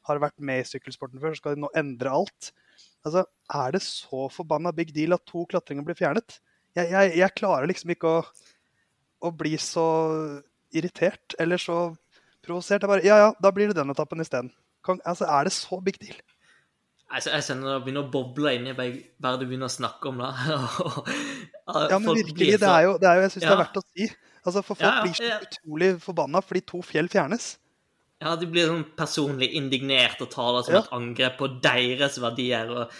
[0.08, 2.50] har vært med i sykkelsporten før, så skal de nå endre alt.
[3.06, 6.40] Altså, Er det så forbanna big deal at to klatringer blir fjernet?
[6.76, 8.24] Jeg, jeg, jeg klarer liksom ikke å,
[9.24, 9.86] å bli så
[10.74, 11.78] irritert eller så
[12.44, 12.82] provosert.
[12.84, 14.52] Jeg bare Ja ja, da blir det den etappen isteden.
[15.04, 16.16] Altså, er det så big deal?
[17.14, 20.22] Altså, jeg kjenner det begynner å boble inni meg bare du begynner å snakke om
[20.22, 20.30] det.
[21.92, 23.50] ja, men virkelig, det er jo, det er jo jeg syns ja.
[23.50, 24.08] det er verdt å si.
[24.44, 27.54] Altså, For folk ja, ja, blir så utrolig forbanna fordi to fjell fjernes.
[28.24, 32.92] Ja, de blir sånn personlig indignert og det som et angrep på deres verdier og,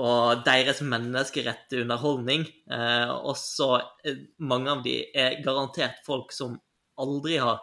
[0.00, 2.46] og deres menneskerett underholdning.
[2.66, 6.56] Eh, og så eh, mange av de er garantert folk som
[7.00, 7.62] aldri har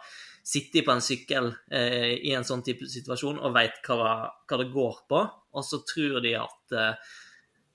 [0.50, 4.14] sittet på en sykkel eh, i en sånn type situasjon og veit hva,
[4.48, 5.20] hva, det går på,
[5.52, 7.10] og så tror de at eh,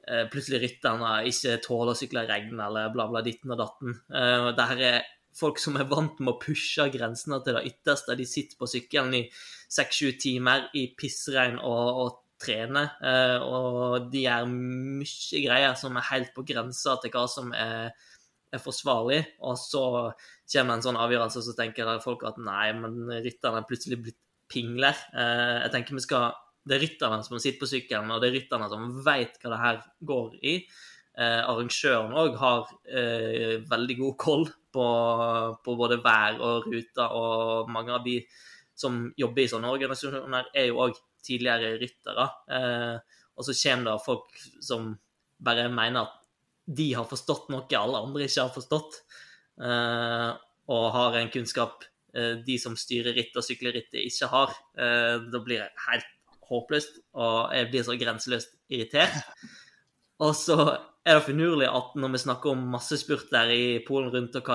[0.06, 3.96] eh plutselig rytterne ikke tåler å sykle i regn eller bla, bla, ditten og datten.
[4.10, 8.16] Eh, det her er folk som er vant med å pushe grensene til det ytterste.
[8.16, 9.26] De sitter på sykkelen i
[9.78, 16.10] seks-sju timer i pissregn og, og trener, eh, og de gjør mye greier som er
[16.12, 17.96] helt på grensa til hva som er
[18.56, 19.86] er forsvarlig, og så
[20.52, 24.20] kommer en sånn avgjørelse, så tenker folk at nei, men rytterne er plutselig blitt
[24.52, 24.98] pingler.
[25.16, 26.34] Eh, jeg tenker vi skal
[26.66, 29.60] Det er rytterne som sitter på sykkelen, og det er rytterne som vet hva det
[29.62, 30.54] her går i.
[31.16, 34.88] Eh, arrangøren òg har eh, veldig god koll på,
[35.64, 38.18] på, både vær og ruter, og mange av de
[38.76, 42.28] som jobber i sånne organisasjoner, er jo òg tidligere ryttere.
[42.50, 44.90] Eh, og så kommer det folk som
[45.46, 46.22] bare mener at
[46.66, 49.04] de har forstått noe alle andre ikke har forstått,
[49.56, 51.86] og har en kunnskap
[52.18, 54.56] uh, de som styrer ritt og sykler rittet, ikke har.
[54.78, 56.12] Uh, da blir det helt
[56.50, 59.16] håpløst, og jeg blir så grenseløst irritert.
[60.24, 60.58] Og så
[61.06, 64.46] er det finurlig at når vi snakker om massespurt der i Polen rundt og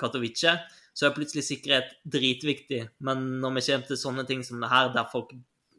[0.00, 0.54] Katowice,
[0.94, 2.82] så er plutselig sikkerhet dritviktig.
[3.06, 5.32] Men når vi kommer til sånne ting som det her, der folk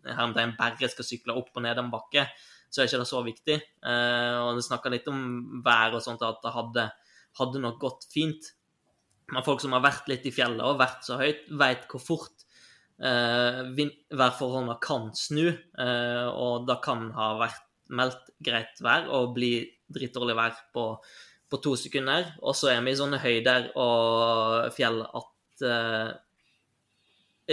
[0.06, 2.26] her bare skal sykle opp og ned en bakke,
[2.72, 3.58] så er ikke det så viktig.
[3.84, 5.22] Eh, og det snakka litt om
[5.66, 6.88] vær og sånt, at det hadde,
[7.40, 8.54] hadde, nok gått fint.
[9.32, 12.46] Men folk som har vært litt i fjellet og vært så høyt, veit hvor fort
[13.02, 13.62] eh,
[14.12, 15.48] værforholdene kan snu.
[15.52, 19.54] Eh, og det kan ha vært meldt greit vær og bli
[19.92, 20.86] dritdårlig vær på,
[21.52, 22.34] på, to sekunder.
[22.44, 26.12] Og så er vi i sånne høyder og fjell at eh,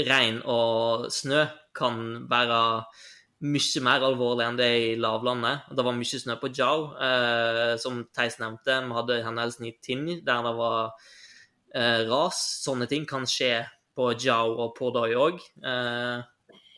[0.09, 1.47] regn og snø
[1.79, 2.61] kan være
[3.39, 5.71] mye mer alvorlig enn det i lavlandet.
[5.71, 8.81] Det var mye snø på Jau, eh, som Theis nevnte.
[8.83, 10.97] Vi hadde hendelsen i Tinn, der det var
[11.75, 12.41] eh, ras.
[12.65, 13.65] Sånne ting kan skje
[13.99, 15.43] på Jiao og på Doi òg.
[15.65, 16.27] Eh,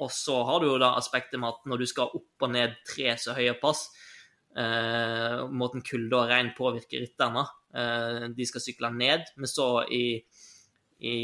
[0.00, 2.78] og så har du jo da aspektet med at når du skal opp og ned
[2.88, 3.90] tre så høye pass,
[4.56, 9.28] eh, måten kulde og regn påvirker rytterne, Eh, de skal sykle ned.
[9.38, 10.04] Vi så i,
[11.06, 11.16] i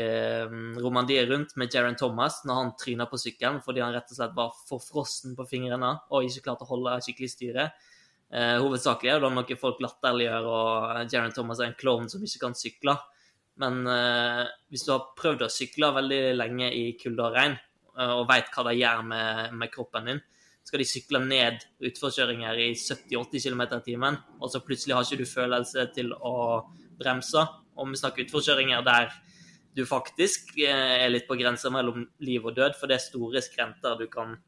[0.00, 4.20] eh, Romandie rundt med Jaron Thomas når han tryna på sykkelen fordi han rett og
[4.20, 7.70] slett var forfrossen på fingrene og ikke klarte å holde skikkelig styre.
[8.30, 12.44] Eh, hovedsakelig er det noe folk latterliggjør, og Jaron Thomas er en klovn som ikke
[12.44, 12.94] kan sykle.
[13.60, 17.56] Men eh, hvis du har prøvd å sykle veldig lenge i kulde og regn,
[17.96, 20.20] eh, og veit hva det gjør med, med, kroppen din,
[20.64, 25.24] skal de sykle ned utforkjøringer i 70-80 km i timen, og så plutselig har ikke
[25.24, 26.36] du følelse til å
[27.00, 27.42] bremse.
[27.80, 29.10] Og vi snakker utforkjøringer der
[29.76, 33.42] du faktisk eh, er litt på grensa mellom liv og død, for det er store
[33.44, 34.38] skrenter du kan,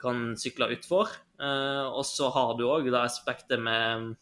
[0.00, 1.10] kan sykle utfor.
[1.40, 4.14] Eh, og så har du òg aspektet med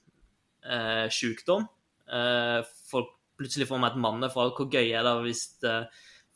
[0.64, 1.66] eh, sykdom.
[2.08, 2.60] Eh,
[2.90, 4.54] folk plutselig får med et mannefall.
[4.56, 5.86] Hvor gøy er det hvis eh,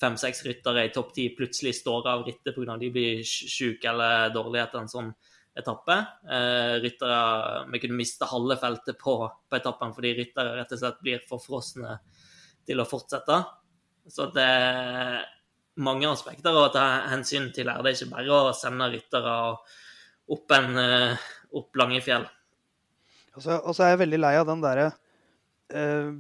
[0.01, 2.77] fem-seks ryttere i topp ti plutselig står av rittet pga.
[2.79, 5.13] de blir syke eller dårlige etter en sånn
[5.59, 5.97] etappe.
[6.31, 11.01] Eh, ryttere Vi kunne miste halve feltet på, på, etappen fordi ryttere rett og slett
[11.03, 11.99] blir for frosne
[12.67, 13.41] til å fortsette.
[14.09, 14.53] Så det
[15.79, 17.83] mange aspekter å ta hensyn til her.
[17.83, 19.35] Det er ikke bare å sende ryttere
[20.29, 22.27] opp, en, eh, opp lange fjell.
[23.39, 24.89] Og så er jeg veldig lei av den derre
[25.71, 26.11] eh,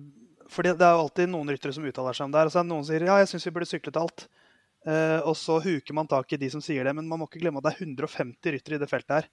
[0.48, 2.40] fordi det er jo alltid noen ryttere som uttaler seg om det.
[2.40, 4.24] her, og så er det Noen sier ja, jeg syns vi burde syklet alt.
[4.88, 6.94] Uh, og så huker man tak i de som sier det.
[6.96, 9.28] Men man må ikke glemme at det er 150 ryttere i det feltet her.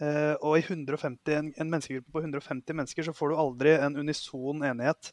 [0.00, 4.00] Uh, og i 150, en, en, menneskegruppe på 150 mennesker så får du aldri en
[4.00, 5.12] unison enighet.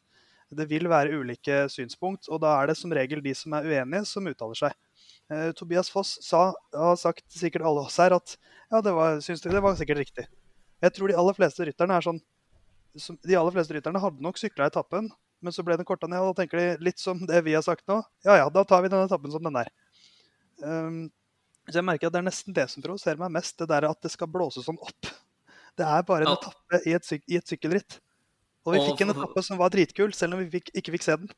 [0.57, 4.05] Det vil være ulike synspunkt, og da er det som regel de som er uenige,
[4.09, 4.77] som uttaler seg.
[5.31, 8.35] Uh, Tobias Foss sa, har sagt sikkert alle oss her, at
[8.69, 10.27] ja, det var, synes det var sikkert riktig.
[10.83, 12.19] Jeg tror de aller fleste rytterne er sånn
[13.23, 15.07] De aller fleste rytterne hadde nok sykla etappen,
[15.43, 17.63] men så ble den korta ned, og da tenker de litt som det vi har
[17.65, 18.01] sagt nå.
[18.27, 19.71] Ja ja, da tar vi denne etappen som den er.
[20.61, 21.07] Um,
[21.69, 23.99] så jeg merker at det er nesten det som provoserer meg mest, det der at
[24.03, 25.09] det skal blåse sånn opp.
[25.79, 26.37] Det er bare en ja.
[26.37, 27.97] etappe i et, i et sykkelritt.
[28.63, 31.06] Og vi og, fikk en etappe som var dritkul, selv om vi fikk, ikke fikk
[31.06, 31.34] se den.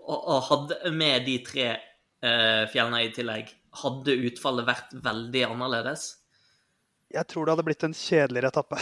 [0.00, 6.08] Og, og hadde med de tre eh, fjellene i tillegg, hadde utfallet vært veldig annerledes?
[7.10, 8.80] Jeg tror det hadde blitt en kjedeligere etappe.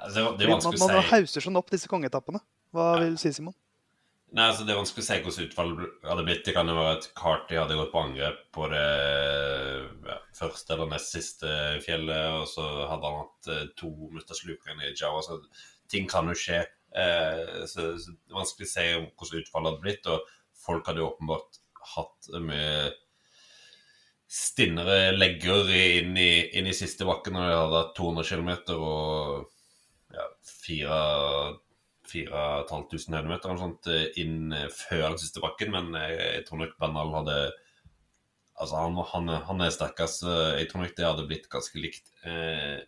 [0.00, 0.84] Det, det er vanskelig å si.
[0.84, 2.40] Man, man hauser sånn opp disse kongeetappene.
[2.74, 3.56] Hva vil du si, Simon?
[4.30, 6.44] Nei, altså Det er vanskelig å si hvordan utfallet hadde blitt.
[6.46, 8.84] Det kan jo være at Carty hadde gått på angrep på det
[10.06, 11.50] ja, første eller nest siste
[11.82, 15.24] fjellet, og så hadde han hatt eh, to mutterslukere i Jawa.
[15.26, 15.40] Så
[15.90, 16.60] ting kan jo skje.
[16.90, 20.04] Eh, så, så, det er vanskelig å si hvordan utfallet hadde blitt.
[20.10, 20.18] Og
[20.60, 21.50] folk hadde jo åpenbart
[21.94, 22.90] hatt mye
[24.30, 29.50] stinnere legger inn i, inn i siste bakken når de hadde hatt 200 km og
[30.14, 36.44] ja, 4500 høydemeter eller sånt eh, inn eh, før den siste bakken, men jeg, jeg
[36.46, 37.38] tror nok Bernal hadde
[38.60, 40.26] Altså, han, han, han er sterkest.
[40.28, 42.10] Jeg tror nok det hadde blitt ganske likt.
[42.28, 42.84] Eh,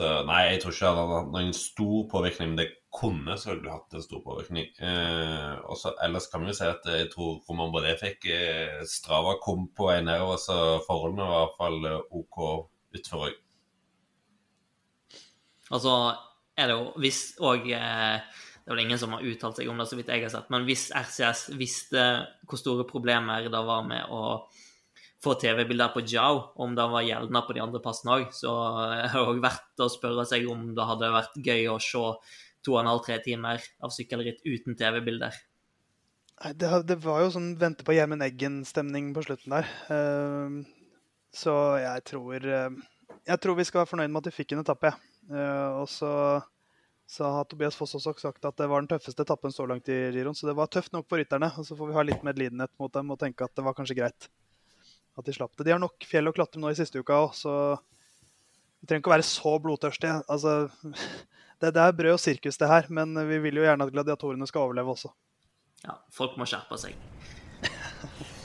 [0.00, 3.96] nei, jeg tror ikke det hadde hatt noen stor påvirkning, men det kunne selvfølgelig hatt
[3.96, 4.68] en stor påvirkning.
[4.80, 9.36] Eh, også, ellers kan vi jo si at jeg tror Roman Baudet fikk eh, Strava
[9.42, 12.40] kom på vei nedover, så forholdene var i hvert fall eh, OK
[12.96, 13.42] utfor òg.
[15.76, 15.94] Altså,
[16.56, 18.20] er det jo hvis òg eh,
[18.62, 20.48] Det er vel ingen som har uttalt seg om det, så vidt jeg har sett.
[20.50, 22.06] Men hvis RCS visste
[22.48, 24.22] hvor store problemer det var med å
[25.24, 28.52] få TV-bilder på Jiao, om det var gjeldende på de andre passene òg, så
[28.92, 32.04] er har òg verdt å spørre seg om det hadde vært gøy å se
[32.66, 35.36] to og en halv, tre timer av sykkelritt uten TV-bilder.
[36.36, 39.70] Det, det, var jo sånn vente på Gjermund Eggen-stemning på slutten der.
[39.88, 40.58] Uh,
[41.32, 42.76] så jeg tror uh,
[43.26, 44.92] Jeg tror vi skal være fornøyd med at vi fikk en etappe.
[45.30, 46.10] Uh, og så,
[47.08, 49.96] så, har Tobias Foss også sagt at det var den tøffeste etappen så langt i
[50.12, 50.36] Giron.
[50.36, 51.48] Så det var tøft nok for rytterne.
[51.56, 53.96] Og så får vi ha litt medlidenhet mot dem og tenke at det var kanskje
[54.02, 54.28] greit
[55.16, 55.64] at de slapp det.
[55.66, 57.52] De har nok fjell å klatre nå i siste uka òg, så
[58.80, 60.16] vi trenger ikke å være så blodtørstige.
[60.32, 60.50] Altså,
[61.60, 64.46] det, det, er brød og sirkus, det her, men vi vil jo gjerne at gladiatorene
[64.50, 65.10] skal overleve også.
[65.86, 66.92] Ja, folk må skjerpe seg.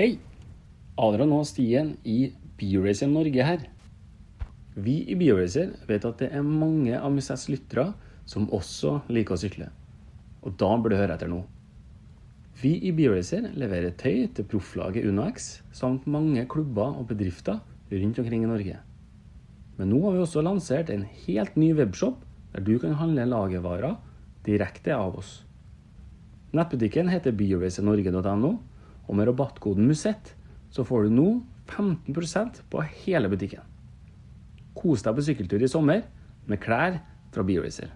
[0.00, 0.10] Hei!
[1.00, 3.60] Adrian og Stien i BioRacer Norge her.
[4.80, 7.92] Vi i BioRacer vet at det er mange av Musets lyttere
[8.28, 9.68] som også liker å sykle.
[10.44, 11.40] Og da burde du høre etter nå.
[12.60, 18.42] Vi i BioRacer leverer tøy til profflaget UnoX samt mange klubber og bedrifter rundt omkring
[18.44, 18.74] i Norge.
[19.78, 22.18] Men nå har vi også lansert en helt ny webshop
[22.52, 23.96] der du kan handle lagervarer
[24.44, 25.30] direkte av oss.
[26.52, 28.52] Nettbutikken heter bioracernorge.no,
[29.08, 30.34] og med rabattkoden MUSETT
[30.74, 31.28] så får du nå
[31.70, 33.64] 15% på hele butikken.
[34.76, 36.04] Kos deg på sykkeltur i sommer
[36.50, 37.00] med klær
[37.32, 37.88] fra BioRacer.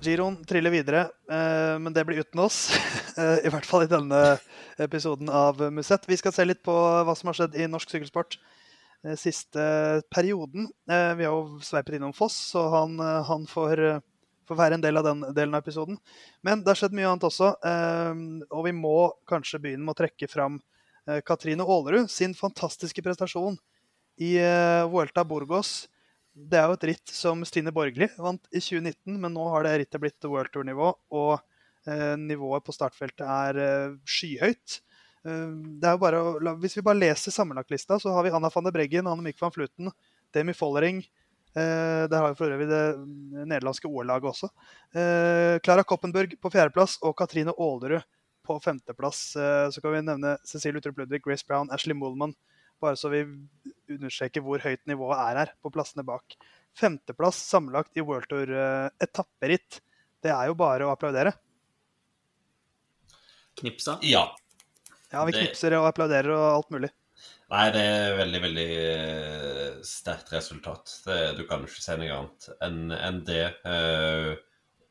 [0.00, 2.70] Giroen triller videre, eh, men det blir uten oss.
[3.20, 4.38] Eh, I hvert fall i denne
[4.80, 6.06] episoden av Musett.
[6.08, 9.64] Vi skal se litt på hva som har skjedd i norsk sykkelsport eh, siste
[10.14, 10.68] perioden.
[10.86, 12.94] Vi har jo sveipet innom Foss, så han,
[13.26, 13.82] han får,
[14.48, 15.98] får være en del av den delen av episoden.
[16.46, 17.50] Men det har skjedd mye annet også,
[18.46, 18.94] og vi må
[19.28, 20.62] kanskje begynne med å trekke fram
[21.26, 23.58] Katrine Aalerud sin fantastiske prestasjon
[24.22, 24.36] i
[24.94, 25.90] Vuelta Burgos.
[26.32, 29.72] Det er jo et ritt som Stine Borgli vant i 2019, men nå har det
[29.82, 31.32] rittet blitt World Tour-nivå, og
[31.90, 34.76] eh, nivået på startfeltet er eh, skyhøyt.
[35.26, 39.40] Eh, å, hvis vi bare leser sammenlagtlista, så har vi Anna van der Breggen, Annemik
[39.42, 39.90] van Fluten,
[40.30, 42.84] Demi Follering eh, Der har vi for øvrig det
[43.50, 44.52] nederlandske OL-laget også.
[44.94, 48.06] Eh, Clara Koppenburg på fjerdeplass og Katrine Aalerud
[48.46, 49.34] på femteplass.
[49.36, 52.36] Eh, så kan vi nevne Cecilie Utrup Ludvig, Grace Brown, Ashley Mollman.
[52.80, 53.24] Bare så vi
[53.90, 56.36] understreker hvor høyt nivået er her på plassene bak.
[56.78, 59.80] Femteplass sammenlagt i World Tour eh, etapperitt.
[60.22, 61.34] Det er jo bare å applaudere.
[63.60, 63.98] Knipsa.
[64.06, 64.28] Ja.
[65.10, 66.92] Ja, vi knipser og applauderer og alt mulig.
[67.50, 70.92] Nei, det er veldig, veldig eh, sterkt resultat.
[71.06, 73.46] Det, du kan jo ikke si noe annet enn en det.
[73.66, 74.38] Uh,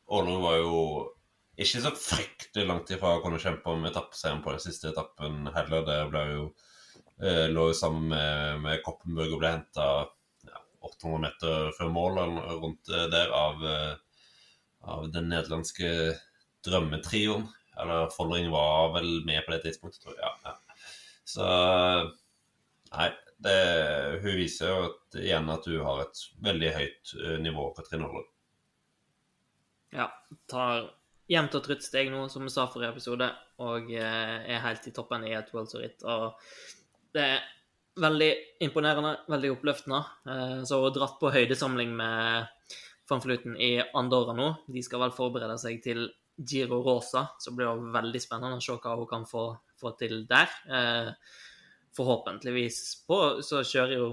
[0.09, 0.81] var jo
[1.59, 5.85] ikke så fryktelig langt ifra å kunne kjempe om etappeseieren på den siste etappen heller.
[5.87, 6.67] Det ble jo eh,
[7.19, 9.87] lå jo sammen med, med Koppenburg og ble henta
[10.47, 12.19] ja, 800 meter før mål
[12.61, 14.27] rundt eh, der av, eh,
[14.87, 15.91] av den nederlandske
[16.65, 17.47] drømmetrioen.
[17.79, 20.23] Eller Follering var vel med på det tidspunktet, tror jeg.
[20.23, 20.79] Ja, ja.
[21.29, 21.45] Så
[22.89, 23.57] Nei, det,
[24.23, 28.31] hun viser jo at, igjen at hun har et veldig høyt eh, nivå, Katrine Aalerud.
[29.93, 30.09] Ja.
[30.49, 30.89] Tar
[31.29, 33.29] jevnt og trutt steg nå, som vi sa forrige episode,
[33.61, 36.01] og eh, er helt i toppen i et World Tour Ritt.
[36.01, 36.33] Og
[37.15, 37.47] det er
[37.99, 38.29] veldig
[38.65, 39.99] imponerende, veldig oppløftende.
[40.29, 42.47] Eh, så hun har dratt på høydesamling med
[43.09, 44.49] van Fluten i Andorra nå.
[44.69, 46.07] De skal vel forberede seg til
[46.39, 50.23] Giro Rosa, så blir det veldig spennende å se hva hun kan få, få til
[50.29, 50.51] der.
[50.71, 51.11] Eh,
[51.97, 54.09] forhåpentligvis på, så kjører jo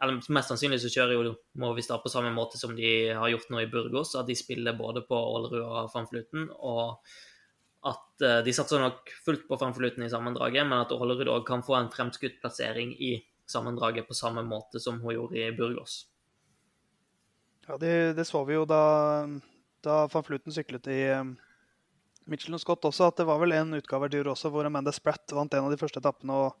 [0.00, 3.58] eller Mest sannsynlig så kjører jo Movistar på samme måte som de har gjort nå
[3.60, 6.96] i Burgos, at de spiller både på Ålerud og van Fluten, og
[7.86, 11.62] at uh, de satser nok fullt på van i sammendraget, men at Ålerud òg kan
[11.64, 16.06] få en fremskutt plassering i sammendraget på samme måte som hun gjorde i Burgos.
[17.66, 18.82] Ja, det, det så vi jo da,
[19.84, 21.36] da van Fluten syklet i um,
[22.30, 24.92] Mitchell og Scott også, at det var vel en utgave av Giro også hvor Amanda
[24.94, 26.56] Spratt vant en av de første etappene og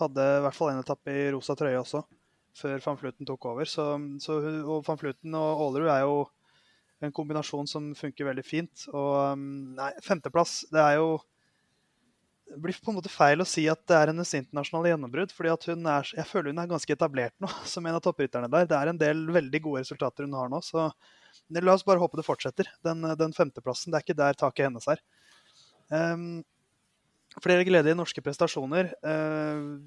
[0.00, 2.02] hadde i hvert fall en etappe i rosa trøye også,
[2.58, 3.68] før van Fluten tok over.
[3.68, 3.84] Så,
[4.24, 6.16] så, hun- og van Fluten og Aalerud er jo
[7.06, 8.86] en kombinasjon som funker veldig fint.
[8.92, 9.44] Og um,
[9.78, 11.16] nei, femteplass, det er jo
[12.52, 15.32] det blir på en måte feil å si at det er hennes internasjonale gjennombrudd.
[15.32, 18.68] fordi hun er, Jeg føler hun er ganske etablert nå, som en av topprytterne der.
[18.68, 20.60] Det er en del veldig gode resultater hun har nå.
[20.60, 20.90] så
[21.52, 23.92] La oss bare håpe det fortsetter, den, den femteplassen.
[23.92, 25.00] Det er ikke der taket hennes er.
[25.88, 26.42] Um,
[27.40, 29.78] flere gledelige norske prestasjoner uh,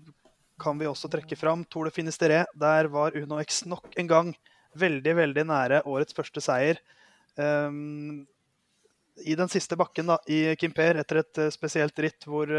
[0.62, 1.63] kan vi også trekke fram.
[1.69, 4.34] Tour de Finisterre, der var Uno X nok en gang
[4.78, 6.82] veldig, veldig nære årets første seier.
[7.36, 8.26] Um,
[9.21, 12.50] I den siste bakken da, i Kimper, etter et eh, spesielt ritt hvor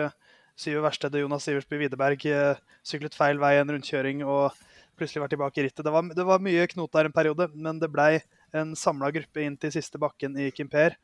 [0.57, 4.57] Syve Syver og Jonas Siversby Widerberg eh, syklet feil vei en rundkjøring og
[4.97, 5.85] plutselig var tilbake i rittet.
[5.85, 8.23] Det var, det var mye knot der en periode, men det blei
[8.57, 10.97] en samla gruppe inn til siste bakken i Kimper.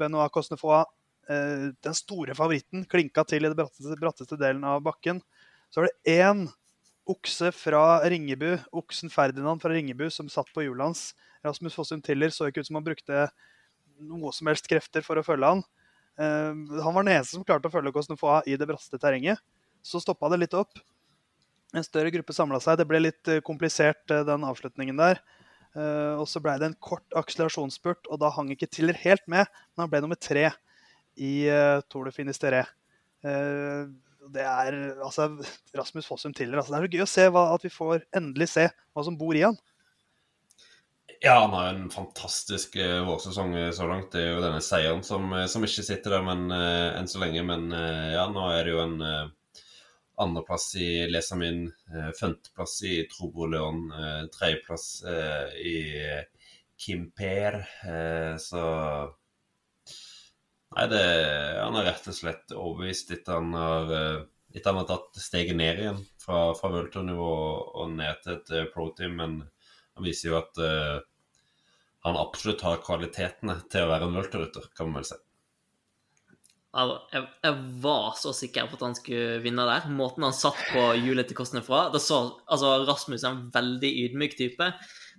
[0.00, 0.86] Benoit Cosnefoy,
[1.28, 5.20] uh, den store favoritten, klinka til i den bratteste, bratteste delen av bakken.
[5.68, 6.46] Så var det én
[7.10, 11.02] okse fra Ringebu, oksen Ferdinand fra Ringebu, som satt på hjulet hans.
[11.44, 13.26] Rasmus Fossum Tiller så ikke ut som han brukte
[14.04, 15.62] noe som helst krefter for å følge han.
[16.14, 19.42] Uh, han var den eneste som klarte å følge Cosnefoa i det bratte terrenget.
[19.84, 20.78] Så stoppa det litt opp.
[21.74, 22.78] En større gruppe samla seg.
[22.80, 25.18] Det ble litt eh, komplisert, eh, den avslutningen der.
[25.74, 29.50] Uh, og så ble det en kort akselerasjonsspurt, og da hang ikke Tiller helt med,
[29.74, 30.46] men han ble nummer tre
[31.18, 32.62] i uh, Tour de Finisterre.
[33.24, 33.88] Eh,
[34.32, 35.28] det er altså
[35.76, 36.58] Rasmus Fossum Tiller.
[36.58, 39.18] Altså, det er så gøy å se hva, at vi får endelig se hva som
[39.20, 39.58] bor i han.
[41.24, 44.10] Ja, han har en fantastisk eh, vårsesong eh, så langt.
[44.12, 47.22] Det er jo denne seieren som, eh, som ikke sitter der men, uh, enn så
[47.22, 47.40] lenge.
[47.48, 49.62] Men uh, ja, nå er det jo en uh,
[50.20, 51.64] andreplass i Lesamin,
[51.94, 53.86] uh, femteplass i Trobo Leon,
[54.34, 54.86] tredjeplass
[55.64, 55.78] i
[56.84, 57.62] Kimper.
[58.40, 58.62] Så
[60.74, 61.02] Nei, det,
[61.60, 64.22] han er rett og slett overbevist etter han har, eh,
[64.54, 67.34] etter han har tatt steget ned igjen fra, fra World-nivå
[67.78, 69.14] og ned til et eh, pro-team.
[69.20, 69.36] Men
[69.94, 70.96] han viser jo at uh,
[72.02, 75.20] han absolutt har kvalitetene til å være en World-rytter, kan man vel si.
[76.74, 79.86] Jeg, jeg var så sikker på at han skulle vinne der.
[79.94, 83.92] Måten han satt på hjulet til Kostner fra da så, altså Rasmus er en veldig
[84.08, 84.72] ydmyk type,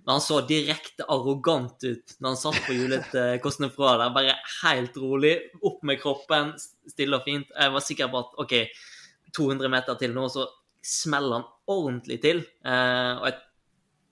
[0.06, 4.12] Men han så direkte arrogant ut når han satt på hjulet til fra der.
[4.14, 5.32] Bare helt rolig,
[5.66, 6.52] opp med kroppen,
[6.86, 7.50] stille og fint.
[7.50, 8.54] Jeg var sikker på at OK,
[9.34, 10.46] 200 meter til nå, så
[10.86, 12.44] smeller han ordentlig til.
[12.62, 13.40] Eh, og jeg,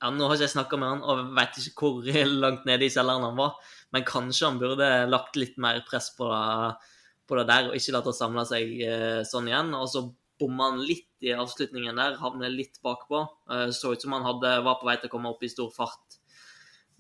[0.03, 2.11] ja, Nå har ikke jeg snakka med han og vet ikke hvor
[2.43, 3.55] langt nede i kjelleren han var,
[3.95, 6.91] men kanskje han burde lagt litt mer press på det,
[7.25, 9.71] på det der og ikke latt det samle seg eh, sånn igjen.
[9.79, 10.09] Og så
[10.45, 13.25] bomma han litt i avslutningen der, havner litt bakpå.
[13.51, 15.73] Eh, så ut som han hadde, var på vei til å komme opp i stor
[15.75, 16.21] fart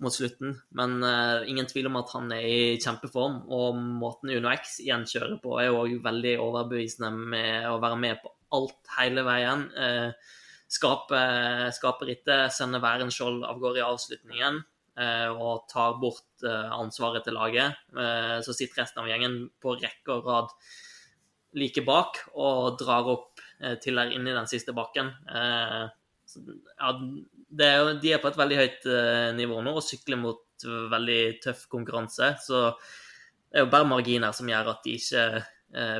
[0.02, 0.56] mot slutten.
[0.74, 3.42] Men uh, ingen tvil om at han er i kjempeform.
[3.54, 8.22] Og måten Uno X igjen kjører på, er jo veldig overbevisende med å være med
[8.22, 9.68] på alt hele veien.
[9.78, 10.40] Uh,
[10.70, 11.20] skape,
[11.76, 14.62] skape rittet, sende Værenskjold av gårde i avslutningen.
[14.94, 17.78] Uh, og tar bort ansvaret til laget.
[18.44, 20.50] så sitter resten av gjengen på rekke og rad
[21.56, 23.33] like bak og drar opp
[23.82, 25.12] til der inne i den siste bakken.
[25.30, 26.90] ja,
[27.60, 31.66] er, de er på et veldig høyt uh, nivå nå og sykler mot veldig tøff
[31.72, 32.34] konkurranse.
[32.42, 32.66] Så
[33.50, 35.24] det er jo bare marginer som gjør at de ikke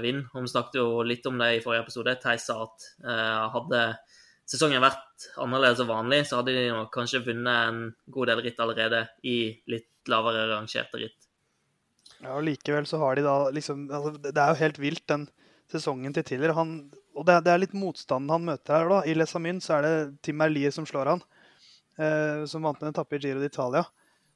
[0.03, 0.29] vinner.
[0.33, 2.15] Hun snakket jo litt om det i forrige episode.
[2.23, 2.85] Theis sa at
[3.55, 3.81] hadde
[4.49, 7.81] sesongen vært annerledes enn vanlig, så hadde de kanskje vunnet en
[8.15, 9.39] god del ritt allerede i
[9.71, 11.21] litt lavere rangerte ritt.
[12.21, 15.27] Ja, og Likevel så har de da liksom altså, Det er jo helt vilt, den
[15.75, 16.55] sesongen til Tiller.
[16.57, 16.77] Han,
[17.15, 18.91] og det, det, er litt motstanden han møter her.
[18.93, 19.03] da.
[19.05, 19.95] I Les Amin så er det
[20.25, 21.25] Tim Merlier som slår han
[21.99, 23.85] eh, som vant en etappe i Giro d'Italia.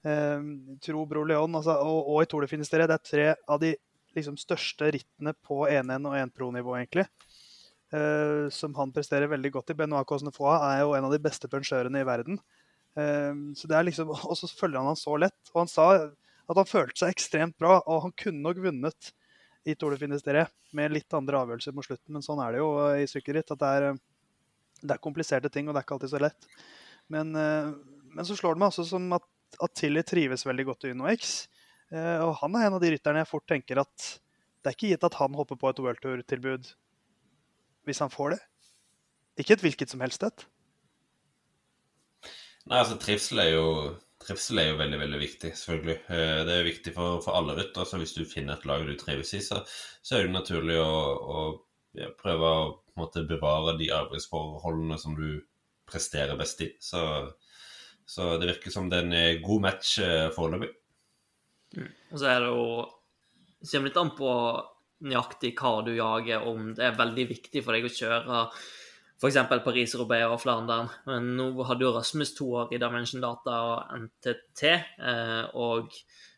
[0.04, 0.40] Eh,
[0.84, 2.88] Tro Bro Leon altså, og, og, i Tour de Finisterre.
[2.90, 3.74] Det er tre av de
[4.16, 7.08] liksom, største rittene på 1-1 og 1-pro-nivå, egentlig.
[7.94, 9.78] Eh, som han presterer veldig godt i.
[9.78, 12.40] Benoit Cosnefoa er jo en av de beste punsjørene i verden.
[12.98, 15.40] Eh, så det er liksom, Og så følger han han så lett.
[15.54, 15.90] Og han sa
[16.48, 19.10] at han følte seg ekstremt bra, og han kunne nok vunnet
[19.66, 20.46] i Tour de Finisterre
[20.76, 23.50] med litt andre avgjørelser mot slutten, men sånn er det jo i sykkelritt.
[23.54, 23.98] at det er,
[24.82, 26.48] det er kompliserte ting, og det er ikke alltid så lett.
[27.12, 27.72] Men, eh,
[28.14, 29.26] men, så slår det meg også som at,
[29.64, 31.48] at Tilly trives veldig godt i Uno X.
[31.92, 34.10] Eh, og han er en av de rytterne jeg fort tenker at
[34.58, 36.72] det er ikke gitt at han hopper på et World Tour-tilbud
[37.88, 38.40] hvis han får det.
[39.40, 40.44] Ikke et hvilket som helst et.
[42.68, 43.68] Nei, altså trivsel er jo
[44.18, 45.96] Trivsel er jo veldig veldig viktig, selvfølgelig.
[46.10, 47.86] Eh, det er jo viktig for, for alle ryttere.
[47.86, 49.60] Så hvis du finner et lag du trives i, så,
[50.02, 51.44] så er det naturlig å, å
[51.98, 52.64] ja, prøve å
[52.98, 55.38] måte, bevare de arbeidsforholdene som du
[55.88, 56.72] presterer best i.
[56.82, 57.02] Så,
[58.08, 60.72] så det virker som det er en god match eh, foreløpig.
[61.78, 61.88] Mm.
[62.10, 62.66] Og så er det jo
[63.60, 64.34] Det kommer litt an på
[65.08, 68.42] nøyaktig hva du jager, om det er veldig viktig for deg å kjøre
[69.18, 69.38] f.eks.
[69.64, 70.90] Paris-Roubais og Flandern.
[71.08, 75.90] Men nå hadde jo Rasmus to år i Dimension Data og NTT, eh, og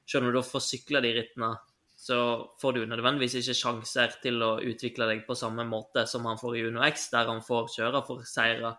[0.07, 1.53] selv om du da får sykle de rittene,
[2.01, 2.17] så
[2.63, 6.57] får du nødvendigvis ikke sjanser til å utvikle deg på samme måte som han får
[6.57, 8.73] i Uno X, der han får kjøre for seire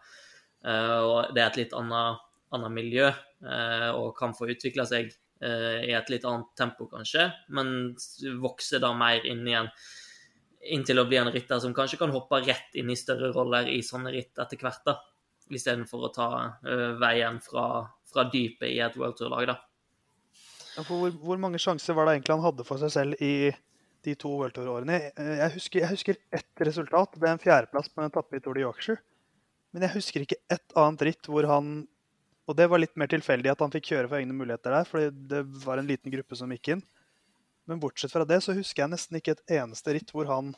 [0.61, 2.21] Eh, og det er et litt annet,
[2.53, 7.23] annet miljø eh, og kan få utvikle seg i et litt annet tempo, kanskje,
[7.57, 7.95] men
[8.43, 9.71] vokse da mer inn igjen
[10.69, 13.81] inntil å bli en rytter som kanskje kan hoppe rett inn i større roller i
[13.85, 14.97] sånne ritt etter hvert, da.
[15.51, 16.29] Istedenfor å ta
[16.63, 19.57] uh, veien fra, fra, dypet i et World Tour-lag, da.
[20.77, 23.51] Ja, hvor, hvor, mange sjanser var det egentlig han hadde for seg selv i
[24.05, 24.99] de to World Tour-årene?
[25.17, 27.17] Jeg husker, jeg husker ett resultat.
[27.17, 29.03] Det er en fjerdeplass på en etappe i Tour de Yorkshire.
[29.75, 31.85] Men jeg husker ikke ett annet ritt hvor han
[32.49, 35.13] Og det var litt mer tilfeldig at han fikk kjøre for egne muligheter der, for
[35.31, 36.81] det var en liten gruppe som gikk inn.
[37.69, 40.53] Men bortsett fra det så husker jeg nesten ikke et eneste ritt hvor han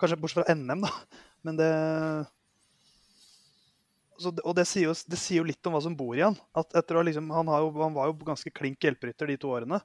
[0.00, 0.90] Kanskje bortsett fra NM, da.
[1.44, 1.72] Men det
[4.24, 6.38] Og det sier, jo, det sier, jo, litt om hva som bor i han.
[6.56, 9.80] At etter å liksom, han, jo, han var jo ganske klink hjelperytter de to årene.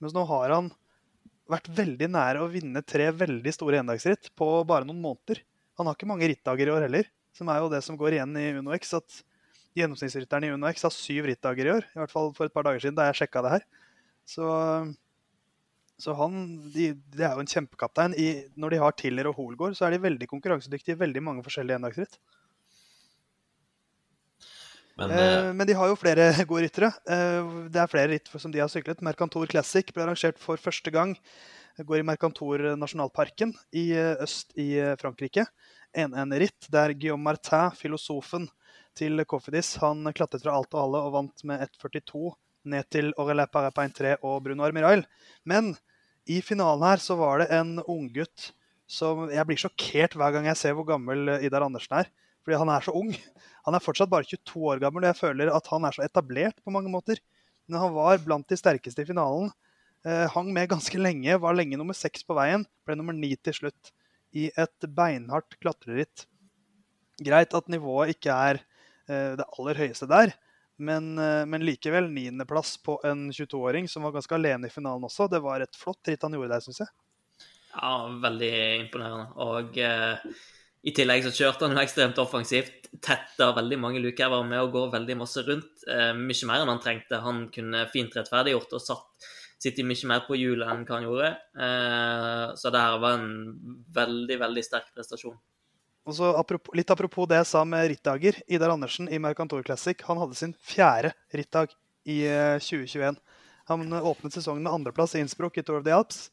[0.00, 0.68] Mens nå har han
[1.48, 5.40] vært veldig nære å vinne tre veldig store endagsritt på bare noen måneder.
[5.80, 8.36] Han har ikke mange rittdager i år heller som er jo det som går igjen
[8.38, 9.22] i UnoX, at
[9.74, 11.88] gjennomsnittsrytteren i UnoX har syv rittdager i år.
[11.94, 13.64] I hvert fall for et par dager siden da jeg sjekka det her.
[14.28, 14.44] Så,
[16.00, 16.38] så han
[16.74, 18.16] de, de, er jo en kjempekaptein.
[18.18, 18.28] I,
[18.58, 21.78] når de har Tiller og Holgård, så er de veldig konkurransedyktige i veldig mange forskjellige
[21.80, 22.18] endagsritt.
[24.98, 26.90] Men, eh, men, de har jo flere gode ryttere.
[27.10, 29.02] Eh, det er flere ritt som de har syklet.
[29.06, 31.16] Mercantor Classic ble arrangert for første gang.
[31.78, 35.46] Går i Mercantor nasjonalparken i eh, øst i Frankrike.
[35.46, 38.48] Frankrike en ritt der Guillaume Martin, filosofen
[38.98, 42.32] til Cofidis, han klatret fra alt og alle og vant med 1,42
[42.68, 45.04] ned til Aurelais Parapain 3 og Bruno Armirail.
[45.44, 45.74] Men
[46.24, 48.52] i finalen her så var det en unggutt
[48.84, 52.10] som Jeg blir sjokkert hver gang jeg ser hvor gammel Idar Andersen er.
[52.44, 53.14] Fordi han er så ung.
[53.64, 56.58] Han er fortsatt bare 22 år gammel, og jeg føler at han er så etablert
[56.60, 57.20] på mange måter.
[57.64, 59.48] Men han var blant de sterkeste i finalen.
[60.04, 62.66] Eh, hang med ganske lenge, var lenge nummer seks på veien.
[62.84, 63.94] Ble nummer ni til slutt
[64.36, 66.26] i et beinhardt klatreritt.
[67.24, 68.60] Greit at nivået ikke er
[69.08, 70.34] eh, det aller høyeste der,
[70.76, 75.28] Men, eh, men likevel niendeplass på en 22-åring som var ganske alene i finalen også.
[75.30, 76.92] Det var et flott ritt han gjorde der, syns jeg.
[77.74, 79.30] Ja, veldig imponerende.
[79.44, 80.34] Og eh,
[80.84, 82.90] i tillegg så kjørte han jo ekstremt offensivt.
[83.02, 84.30] Tetta veldig mange luker.
[84.30, 85.86] Var med og gå veldig masse rundt.
[85.88, 87.22] Eh, mye mer enn han trengte.
[87.24, 89.32] Han kunne fint rettferdiggjort og satt
[89.64, 91.30] sitter mye mer på hjulet enn hva han gjorde.
[91.66, 93.30] Eh, så det her var en
[93.96, 95.38] veldig, veldig sterk prestasjon.
[96.04, 98.36] Og så apropos, Litt apropos det jeg sa med rittdager.
[98.50, 101.72] Idar Andersen i Mercantor Classic han hadde sin fjerde rittdag
[102.04, 103.16] i eh, 2021.
[103.70, 106.26] Han åpnet sesongen med andreplass i Innsbruck i Tour of the Alps.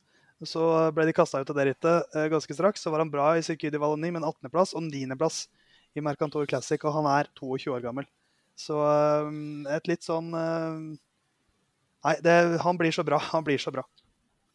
[0.43, 2.83] Så ble de kasta ut av det rittet eh, ganske straks.
[2.83, 5.45] Så var han bra i Circuit de Wallonie, men 18.-plass og 9.-plass
[5.95, 6.81] i Mercantor Classic.
[6.83, 8.09] Og han er 22 år gammel.
[8.59, 9.31] Så eh,
[9.77, 10.83] et litt sånn eh,
[12.01, 13.19] Nei, det, han blir så bra.
[13.31, 13.85] Han blir så bra.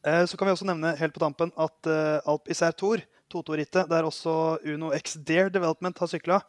[0.04, 3.00] Eh, Så kan vi også nevne helt på tampen at eh, Alp Især Tour,
[3.36, 6.40] Toto-rittet, der også Uno X Dare Development har sykla,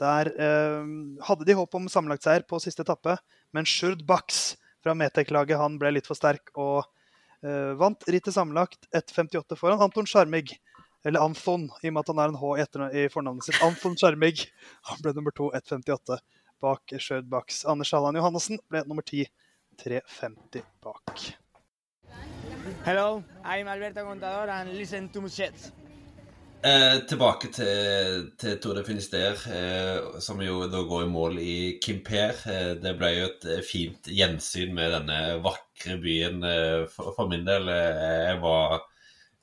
[0.00, 0.84] der eh,
[1.24, 3.16] hadde de håp om sammenlagtseier på siste etappe,
[3.56, 6.84] men Sjurd Bax fra Metec-laget han ble litt for sterk og
[7.42, 10.58] eh, vant rittet sammenlagt 1,58 foran Anton Sjarmig.
[11.06, 13.60] Eller Anthon, i og med at han er en H etter, i fornavnet sitt.
[13.62, 14.48] Anthon Sjarmig.
[14.90, 16.18] Han ble nummer to, 1,58
[16.62, 17.62] bak Sjurd Bax.
[17.64, 19.22] Anders Halland Johannessen ble nummer ti,
[19.84, 21.26] 3,50 bak.
[22.84, 25.70] Hello, I'm Alberto Contador and listen to Muschet.
[26.66, 31.58] Eh, tilbake til, til Tour de Finisterre, eh, som jo da går i mål i
[31.82, 32.40] Quimper.
[32.50, 37.30] Eh, det ble jo et eh, fint gjensyn med denne vakre byen eh, for, for
[37.30, 37.70] min del.
[37.70, 38.80] Jeg var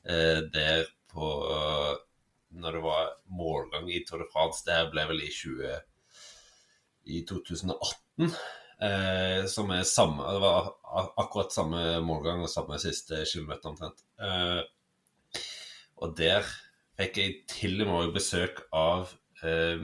[0.03, 1.28] der på
[2.59, 4.65] Når det var målgang i Tour de France.
[4.65, 5.78] Det her ble vel i 20...
[7.07, 8.36] I 2018.
[8.84, 10.69] Eh, som er samme Det var
[11.21, 14.03] akkurat samme målgang og samme siste kilometer omtrent.
[14.19, 14.59] Eh,
[16.03, 16.51] og der
[17.00, 19.14] fikk jeg til og med besøk av
[19.44, 19.82] eh,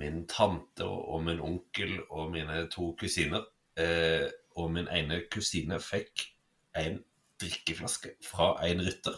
[0.00, 3.46] min tante og, og min onkel og mine to kusiner.
[3.80, 4.28] Eh,
[4.58, 6.26] og min ene kusine fikk
[6.76, 7.00] en
[7.40, 9.16] drikkeflaske fra en rytter.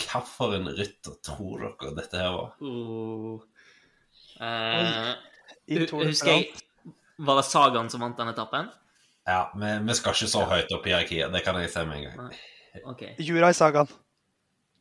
[0.00, 2.54] Hvilken rytter tror dere dette her var?
[2.58, 3.42] Uh,
[4.42, 5.12] uh,
[6.00, 6.48] husker jeg
[7.14, 8.72] Var det Sagaen som vant den etappen?
[9.28, 12.00] Ja, men vi skal ikke så høyt opp i hierarkiet, det kan jeg si med
[12.00, 12.34] en gang.
[13.22, 13.88] Jura i Sagan.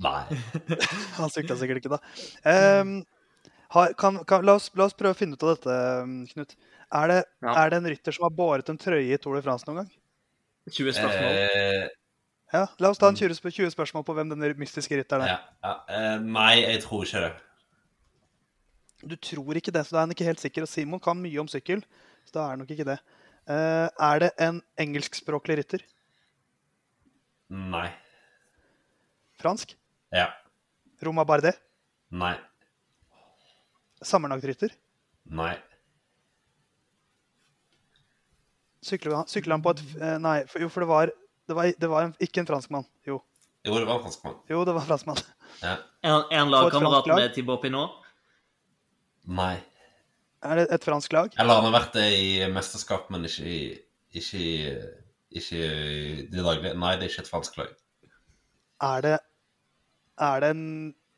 [0.02, 0.24] Nei.
[1.20, 2.00] Han sykla sikkert ikke da.
[2.82, 2.96] Um,
[3.74, 5.76] har, kan, kan, la, oss, la oss prøve å finne ut av dette,
[6.34, 6.56] Knut.
[6.94, 7.54] Er det, Ja.
[7.64, 9.92] er det en rytter som har båret en trøye i Tour de France noen gang?
[10.70, 11.38] 20 spørsmål.
[11.40, 11.88] Eh,
[12.54, 15.32] Ja, La oss ta en 20, 20 spørsmål på hvem denne mystiske rytteren er.
[15.34, 17.32] ja, ja, Uh, nei, jeg tror ikke det.
[19.10, 20.62] Du tror ikke det, så da er han ikke helt sikker.
[20.64, 21.82] Og Simon kan mye om sykkel,
[22.30, 23.00] så da er han nok ikke det.
[23.50, 25.82] Uh, er det en engelskspråklig rytter?
[27.50, 27.90] Nei.
[29.42, 29.74] Fransk?
[30.14, 30.28] Ja.
[31.02, 31.58] Roma Bardet?
[32.14, 32.36] Nei.
[34.04, 34.74] Sammenlagtrytter?
[35.34, 35.56] Nei.
[38.84, 41.12] Sykler han, på et eh, Nei, for, jo, for det var,
[41.48, 42.86] det var, det var en, ikke en franskmann.
[43.08, 43.22] Jo.
[43.64, 44.38] Jo, det var en franskmann.
[44.52, 45.22] jo, det var en franskmann.
[45.64, 45.78] Ja.
[46.04, 47.20] En, en lagkamerat fransk lag?
[47.22, 48.00] med Thibaut Pinot.
[49.24, 49.56] Nei.
[50.44, 51.34] Er det et fransk lag?
[51.40, 53.62] Eller han har vært det i mesterskap, men ikke i
[54.14, 54.58] Ikke i,
[55.34, 56.76] ikke i det daglige.
[56.78, 57.72] Nei, det er ikke et fransk lag.
[58.84, 59.14] Er det
[60.22, 60.64] Er det en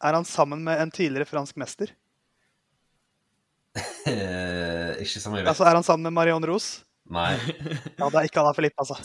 [0.04, 1.92] Er han sammen med en tidligere fransk mester?
[4.06, 5.50] Eh, ikke som jeg vet.
[5.50, 6.84] Altså, Er han sammen med Marion Rose?
[7.10, 7.34] Nei.
[8.00, 8.96] Ja, det er ikke Alain Philippe, altså.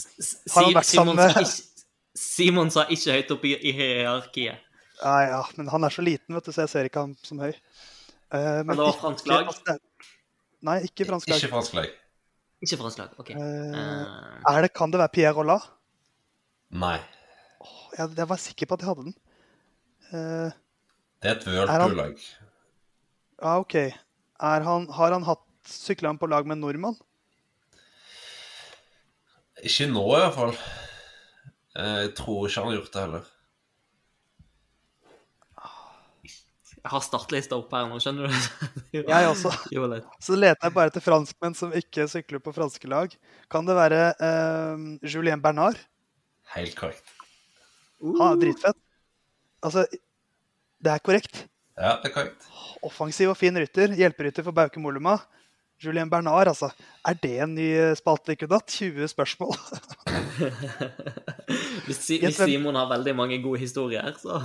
[0.54, 1.86] Har han vært sammen Simon med- ikke,
[2.20, 4.60] Simon sa ikke høyt opp i, i hierarkiet.
[5.00, 7.40] Ja, ja, men han er så liten, vet du, så jeg ser ikke han som
[7.40, 7.54] høy.
[8.30, 9.46] Uh, Men det var fransk lag?
[9.48, 9.78] altså,
[10.68, 11.40] Nei, ikke fransk lag.
[11.40, 11.88] Ikke fransk lag.
[12.60, 13.14] Ikke fransk lag.
[13.22, 13.30] OK.
[13.32, 15.64] Er det, kan det være Pierre Rollat?
[16.76, 16.98] Nei.
[17.96, 19.16] Jeg, jeg var sikker på at jeg hadde den.
[20.12, 20.50] Eh,
[21.22, 22.16] Det er et Whirlpool-lag.
[23.42, 23.74] ja, OK.
[24.40, 26.96] Er han, har han hatt Sykla han på lag med en nordmann?
[29.62, 30.54] Ikke nå, i hvert fall.
[31.76, 33.28] Eh, Jeg tror ikke han har gjort det heller.
[36.80, 38.36] jeg har startlista opp her nå, skjønner du?
[38.96, 39.50] Jeg også.
[39.74, 39.84] Jo.
[40.24, 43.12] Så leter jeg bare etter franskmenn som ikke sykler på franske lag.
[43.52, 45.76] Kan det være eh, Julien Bernard?
[46.54, 47.12] Helt korrekt.
[48.00, 48.78] Han er dritfett.
[49.62, 49.84] Altså,
[50.80, 51.44] det er korrekt.
[51.76, 52.46] Ja, det er korrekt.
[52.84, 53.92] Offensiv og fin rytter.
[53.96, 55.18] Hjelperytter for Bauke Moluma.
[55.80, 56.68] Julien Bernard, altså.
[57.08, 58.68] Er det en ny spalte vi kunne hatt?
[58.72, 59.56] 20 spørsmål.
[61.86, 64.36] Hvis, hvis Simon har veldig mange gode historier, så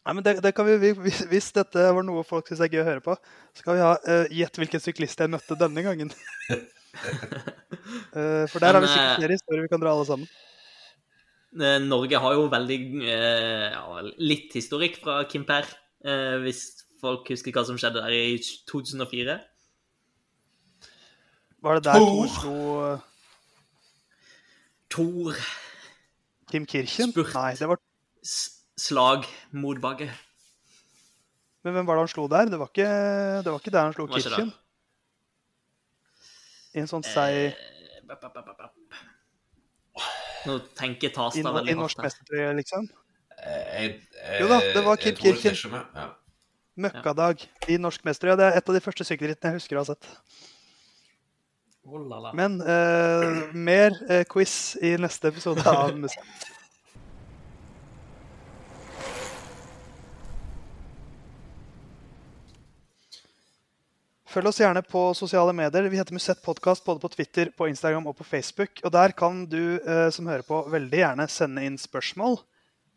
[0.00, 0.94] Nei, men det, det kan vi, vi-
[1.30, 3.14] hvis, dette var noe folk syns er gøy å høre på,
[3.54, 6.10] så kan vi ha uh, Gjett hvilken syklist jeg møtte denne gangen.
[6.50, 10.26] uh, for der har vi Men, eh, sikkert flere historier vi kan dra alle sammen.
[11.50, 15.66] Eh, Norge har jo veldig eh, ja, litt historikk fra Kimper,
[16.00, 16.60] Per hvis
[17.00, 18.38] folk husker hva som skjedde der i
[18.70, 19.34] 2004.
[21.60, 22.26] Var det der Tor.
[22.36, 22.54] Slo
[22.86, 22.98] eh,
[24.90, 25.34] Tor
[26.50, 27.12] Kim Kirchen?
[27.12, 27.34] Spurt.
[27.34, 27.78] Nei, det var
[28.80, 30.08] Slag Modbagge.
[31.64, 32.44] Men hvem var det han slo der?
[32.48, 32.88] Det var ikke,
[33.44, 34.04] det var ikke der han slo?
[34.14, 34.52] Kirchen.
[36.72, 37.54] I en sånn seig Eh,
[40.46, 41.70] Nå tenker i, veldig hardt.
[41.70, 42.06] i norsk hardt.
[42.08, 42.88] mestertrøye, liksom.
[43.40, 43.98] Eh, Jeg,
[44.40, 45.34] Jo da, det var Kim ikke
[45.72, 45.82] med.
[45.96, 46.06] Ja.
[46.80, 48.38] Møkkadag i norsk mestertrøye.
[48.40, 50.08] Det er et av de første sykkelrittene jeg husker å ha sett.
[51.90, 52.30] Oh.
[52.36, 56.50] Men eh, mer eh, quiz i neste episode av Musett.
[64.30, 65.88] Følg oss gjerne på sosiale medier.
[65.90, 68.78] Vi heter Musett Podkast både på Twitter, på Instagram og på Facebook.
[68.86, 72.36] Og der kan du eh, som hører på, veldig gjerne sende inn spørsmål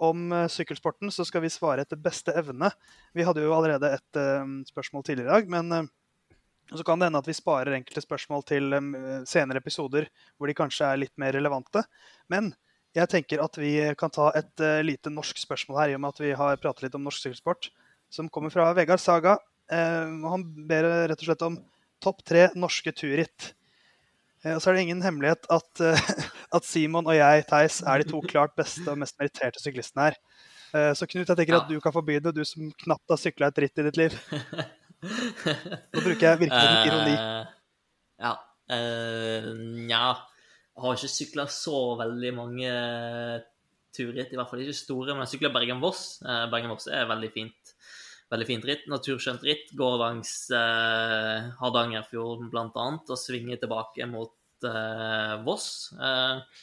[0.06, 2.70] om eh, sykkelsporten, så skal vi svare etter beste evne.
[3.18, 5.88] Vi hadde jo allerede et eh, spørsmål tidligere i dag, men eh,
[6.70, 8.92] så kan det hende at vi sparer enkelte spørsmål til em,
[9.30, 10.06] senere episoder
[10.38, 11.82] hvor de kanskje er litt mer relevante.
[12.30, 12.52] Men
[12.94, 16.14] jeg tenker at vi kan ta et eh, lite norsk spørsmål her, i og med
[16.14, 17.72] at vi har pratet litt om norsk sykkelsport,
[18.14, 19.40] som kommer fra Vegard Saga.
[19.72, 21.60] Eh, og han ber rett og slett om
[22.04, 23.54] topp tre norske turritt.
[24.44, 26.08] Eh, og så er det ingen hemmelighet at, eh,
[26.58, 30.20] at Simon og jeg, Theis, er de to klart beste og mest meritterte syklistene her.
[30.74, 31.62] Eh, så Knut, jeg tenker Ja.
[31.64, 34.20] at du kan få begynne, du som knapt har sykla et ritt i ditt liv.
[35.04, 37.18] Nå bruker jeg virkelig litt ironi.
[38.24, 38.38] Ja.
[38.72, 39.50] Uh,
[39.84, 40.14] Nja.
[40.72, 42.70] Jeg har ikke sykla så veldig mange
[43.92, 45.12] turritt, i hvert fall ikke store.
[45.12, 46.22] Men jeg sykla Bergen-Voss.
[46.54, 47.74] Bergen-Voss er veldig fint.
[48.32, 48.86] Veldig fint ritt.
[48.92, 49.74] Naturskjønt ritt.
[49.78, 52.70] Går langs eh, Hardangerfjorden bl.a.
[52.70, 55.68] og svinger tilbake mot eh, Voss.
[55.98, 56.62] Eh,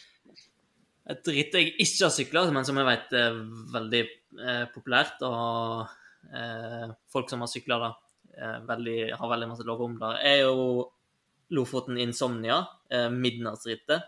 [1.10, 3.38] et ritt jeg ikke har sykla, men som jeg vet er
[3.74, 5.22] veldig eh, populært.
[5.26, 7.90] Og eh, folk som har sykla da,
[8.36, 10.90] eh, har veldig masse lov om det, er jo
[11.50, 14.06] Lofoten Insomnia, eh, midnattsrittet.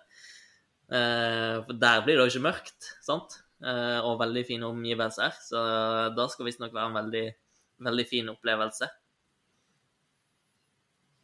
[0.93, 3.41] Eh, der blir det jo ikke mørkt, sant?
[3.63, 5.37] Og veldig fine omgivelser.
[5.39, 5.61] Så
[6.17, 7.27] da skal visstnok være en veldig,
[7.85, 8.89] veldig fin opplevelse.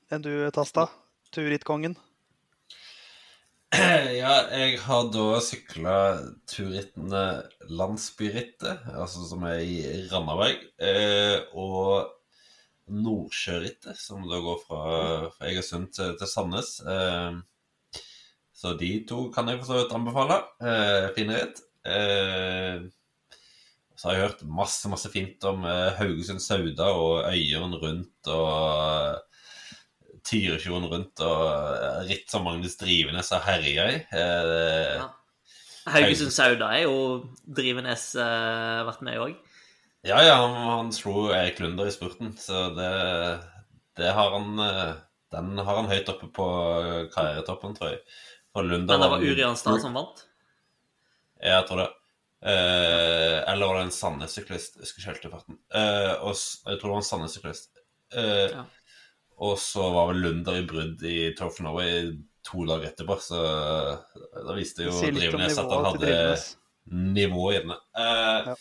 [0.08, 0.88] Enn du, Tasta?
[1.34, 1.98] Turrittkongen?
[4.18, 5.96] Ja, jeg har da sykla
[6.48, 7.24] turrittene
[7.68, 12.14] Landsbyrittet, altså som er i Randaberg, eh, og
[12.88, 14.82] Nordsjørittet, som da går fra,
[15.34, 16.78] fra Egersund til, til Sandnes.
[16.80, 18.00] Eh,
[18.56, 20.40] så de to kan jeg for så vidt anbefale.
[20.64, 21.60] Eh, fine ritt.
[23.98, 29.18] Eh, så har jeg hørt masse, masse fint om eh, Haugesund-Sauda og Øyeren rundt og
[30.28, 33.98] Tyrifjorden rundt og eh, ritt som Magnus Drivenes har herja i.
[34.12, 35.08] Eh, Ja.
[35.88, 36.96] Haugesund Sauda er jo
[37.48, 39.36] Drivenes uh, vært med i òg.
[40.04, 42.90] ja, ja, han, han slo Erik Lunder i spurten, så det,
[43.96, 44.92] det har han eh,
[45.32, 46.48] Den har han høyt oppe på
[47.14, 48.02] karrieretoppen, tror jeg.
[48.54, 49.42] Men det var vant- Uri
[49.80, 50.22] som vant.
[51.40, 51.88] Jeg tror det.
[52.44, 54.76] Eh, eller var det en Sandnes-syklist?
[54.78, 55.58] Jeg husker ikke helt farten.
[55.74, 57.70] Eh, og, jeg tror det var en Sandnes-syklist.
[58.14, 58.64] Eh, Ja.
[59.38, 62.08] Og så var vel Lunder i brudd i Tour of Norway
[62.42, 63.38] to dager etterpå, så
[64.34, 66.16] da viste jo Drivenes at han hadde
[67.14, 67.70] nivå i den.
[67.70, 68.56] Eh, Ja.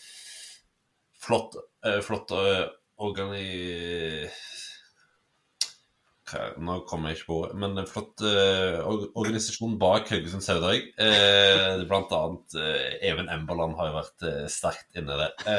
[1.18, 2.68] Flott, eh, flott eh,
[2.98, 4.28] organi...
[6.62, 8.78] Nå kommer jeg ikke på ordet, men en flott eh,
[9.18, 10.88] organisasjon bak Haugesund Saudag.
[11.00, 15.54] Eh, blant annet eh, Even Emberland har jo vært eh, sterkt inne i det.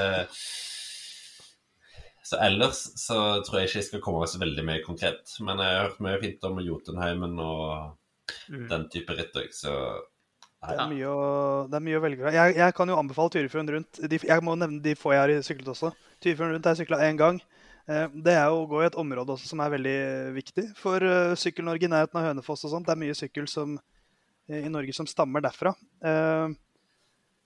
[2.30, 3.16] så ellers så
[3.46, 5.32] tror jeg ikke jeg skal komme så veldig mye konkret.
[5.42, 7.96] Men jeg har hørt mye fint om Jotunheimen og
[8.50, 8.68] Mm.
[8.70, 9.72] den type ritt òg, så
[10.62, 12.32] Det er mye å, det er mye å velge fra.
[12.36, 14.00] Jeg, jeg kan jo anbefale Tyrifjorden rundt.
[14.12, 15.94] De, jeg må nevne de få jeg har syklet også.
[16.20, 17.40] Tyrifjorden rundt har jeg sykla én gang.
[17.90, 19.98] Eh, Det er å gå i et område som er veldig
[20.38, 22.86] viktig for eh, Sykkel-Norge i nærheten av Hønefoss og sånt.
[22.90, 23.78] Det er mye sykkel som,
[24.50, 25.74] eh, i Norge som stammer derfra.
[26.04, 26.50] Eh,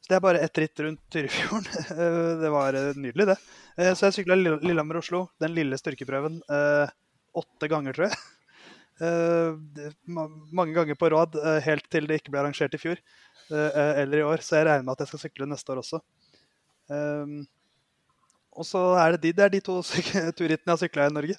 [0.03, 1.63] Så det er bare ett ritt rundt Tyrifjorden.
[1.95, 3.37] Eh, Det var eh, nydelig, det.
[3.77, 6.89] Eh, Så jeg sykla Lillehammer-Oslo, den lille styrkeprøven, eh,
[7.39, 8.17] åtte ganger, tror jeg.
[9.01, 9.55] Eh,
[10.53, 12.99] mange ganger på rad, eh, helt til det ikke ble arrangert i fjor
[13.49, 14.37] eh, eller i år.
[14.45, 15.97] Så jeg regner med at jeg skal sykle neste år også.
[18.53, 19.79] Og så er det de, det er de to
[20.37, 21.37] turrittene jeg har sykla i Norge.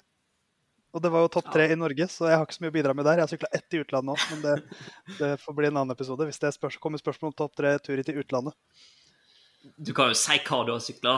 [0.95, 2.75] Og det var jo topp tre i Norge, så jeg har ikke så mye å
[2.77, 3.19] bidra med der.
[3.19, 4.83] Jeg har sykla ett i utlandet òg, men det,
[5.17, 8.11] det får bli en annen episode hvis det spørs, kommer spørsmål om topp tre turritt
[8.13, 8.55] i utlandet.
[9.75, 11.15] Du kan jo si hva du har sykla.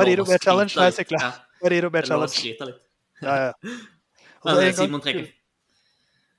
[0.00, 1.20] Pariro B Challenge har jeg sykla.
[1.22, 1.30] Ja,
[1.62, 2.78] Pariro B lov å Challenge.
[3.22, 3.54] Ja, ja.
[4.40, 5.26] Altså, Simon trekker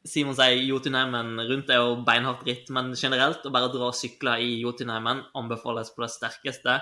[0.09, 4.39] Simon sier Jotunheimen rundt er jo beinhardt ritt, men generelt å bare dra og sykle
[4.41, 6.79] i Jotunheimen anbefales på det sterkeste.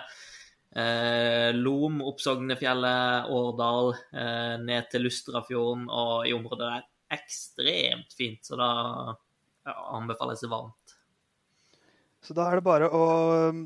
[0.76, 6.88] Eh, Lom, opp Sognefjellet, Årdal, eh, ned til Lustrafjorden og i området der.
[7.10, 8.46] ekstremt fint.
[8.46, 8.70] Så da
[9.66, 11.00] ja, anbefales det varmt.
[12.20, 13.04] Så da er det bare å
[13.50, 13.62] um,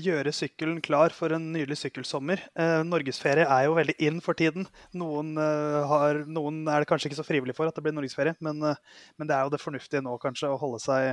[0.00, 2.40] gjøre sykkelen klar for en nydelig sykkelsommer.
[2.56, 4.64] Eh, norgesferie er jo veldig in for tiden.
[4.96, 8.38] Noen, eh, har, noen, er det kanskje ikke så frivillig for at det blir norgesferie,
[8.40, 11.12] men, eh, men det er jo det fornuftige nå kanskje å holde seg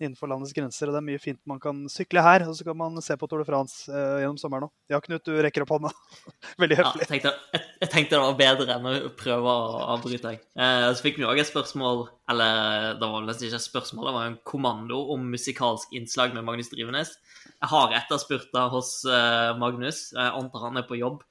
[0.00, 0.88] innenfor landets grenser.
[0.90, 3.28] og Det er mye fint man kan sykle her, og så kan man se på
[3.30, 4.72] Tour de France eh, gjennom sommeren òg.
[4.92, 5.92] Ja, Knut, du rekker opp hånda.
[6.62, 7.04] Veldig Ja, høflig.
[7.06, 10.34] jeg, tenkte, jeg, jeg tenkte det var bedre enn å prøve å avbryte.
[10.36, 10.42] jeg.
[10.56, 14.16] Eh, så fikk vi òg et spørsmål, eller det var nesten ikke et spørsmål, det
[14.18, 17.16] var en kommando om musikalsk innslag med Magnus Drivenes.
[17.50, 20.10] Jeg har etterspurta hos eh, Magnus.
[20.16, 21.22] Jeg antar han er på jobb.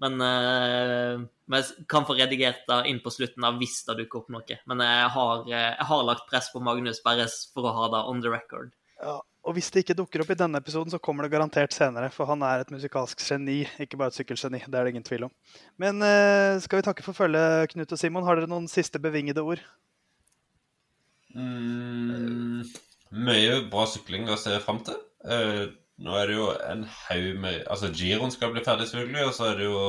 [0.00, 4.20] Men eh, men jeg kan få redigert det inn på slutten av hvis det dukker
[4.20, 4.58] opp noe.
[4.70, 8.02] Men jeg har, eh, jeg har lagt press på Magnus bare for å ha det
[8.06, 8.70] on the record.
[9.02, 12.12] Ja, og hvis det ikke dukker opp i denne episoden, så kommer det garantert senere.
[12.14, 14.62] For han er et musikalsk geni, ikke bare et sykkelgeni.
[14.62, 15.34] Det er det ingen tvil om.
[15.82, 18.28] Men eh, skal vi takke for følget, Knut og Simon.
[18.28, 19.64] Har dere noen siste bevingede ord?
[21.34, 22.62] Mm,
[23.26, 25.02] mye bra sykling å se fram til.
[26.00, 29.50] Nå er det jo en haug med Altså, Giroen skal bli ferdig, selvfølgelig, og så
[29.50, 29.82] er det jo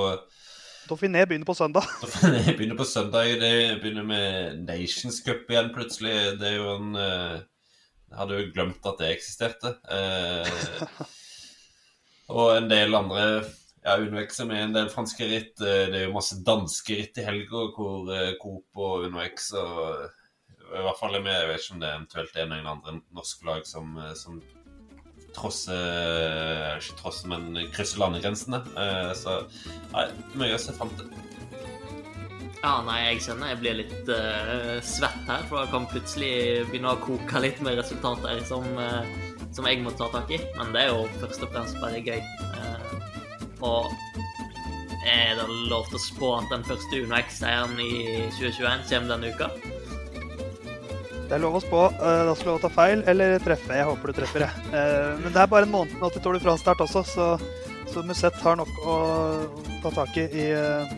[0.89, 1.85] Dauphiné begynner på søndag.
[2.01, 3.29] Dauphiné begynner på søndag.
[3.39, 6.15] Det begynner med Nations Cup igjen, plutselig.
[6.41, 7.37] Det er jo en eh,
[8.11, 9.71] Jeg hadde jo glemt at det eksisterte.
[9.87, 11.05] Eh,
[12.35, 13.23] og en del andre
[13.85, 15.53] ja, unnvekser med en del franske ritt.
[15.63, 20.09] Eh, Det er jo masse danske ritt i helga hvor Coop og Unnvex og
[20.71, 21.37] i hvert fall er med.
[21.39, 24.41] Jeg vet ikke om det er eventuelt en eller andre norske lag som, som
[25.35, 28.61] trosser Ikke trosse, men krysser landegrensene.
[28.77, 29.41] Eh, Så
[29.93, 30.07] nei,
[30.39, 31.11] mye å se fram til.
[32.61, 36.33] Ja, nei, jeg kjenner jeg blir litt uh, svett her, for jeg kan plutselig
[36.67, 39.01] begynne å koke litt med resultater som, uh,
[39.49, 40.37] som jeg må ta tak i.
[40.59, 42.21] Men det er jo først og fremst bare gøy.
[42.53, 43.01] Uh,
[43.65, 43.89] og
[45.09, 49.33] er det lov til å spå at den første Uno X-seieren i 2021 kommer denne
[49.33, 49.49] uka?
[51.31, 51.81] Det er lov å spå.
[51.95, 53.71] eh, Da skal du ta feil eller treffe.
[53.71, 54.65] Jeg håper du treffer, jeg.
[54.75, 57.27] Eh, Men det er bare en måned nå til Tour de France-start også, så,
[57.87, 58.97] så Musett har nok å
[59.81, 60.91] ta tak i i eh,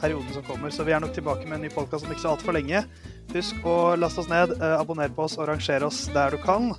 [0.00, 0.74] perioden som kommer.
[0.74, 2.82] Så vi er nok tilbake med en ny podkast om ikke så altfor lenge.
[3.30, 6.72] Husk å laste oss ned, abonner på oss og rangere oss der du kan.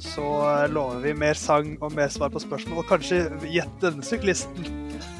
[0.00, 4.04] Så eh, lover vi mer sang og mer svar på spørsmål, og kanskje gjett denne
[4.06, 4.64] syklisten.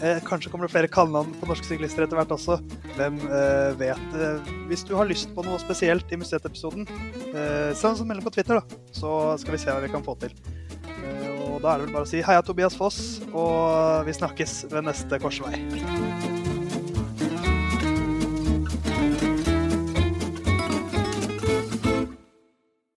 [0.03, 2.59] Eh, kanskje kommer det flere kallenavn på norske syklister etter hvert også.
[2.97, 4.17] Hvem eh, vet?
[4.17, 8.27] Eh, hvis du har lyst på noe spesielt i Museet-episoden, eh, send oss en melding
[8.27, 8.83] på Twitter, da.
[8.97, 10.35] Så skal vi se hva vi kan få til.
[10.89, 14.63] Eh, og da er det vel bare å si heia Tobias Foss, og vi snakkes
[14.73, 16.32] ved neste korsvei.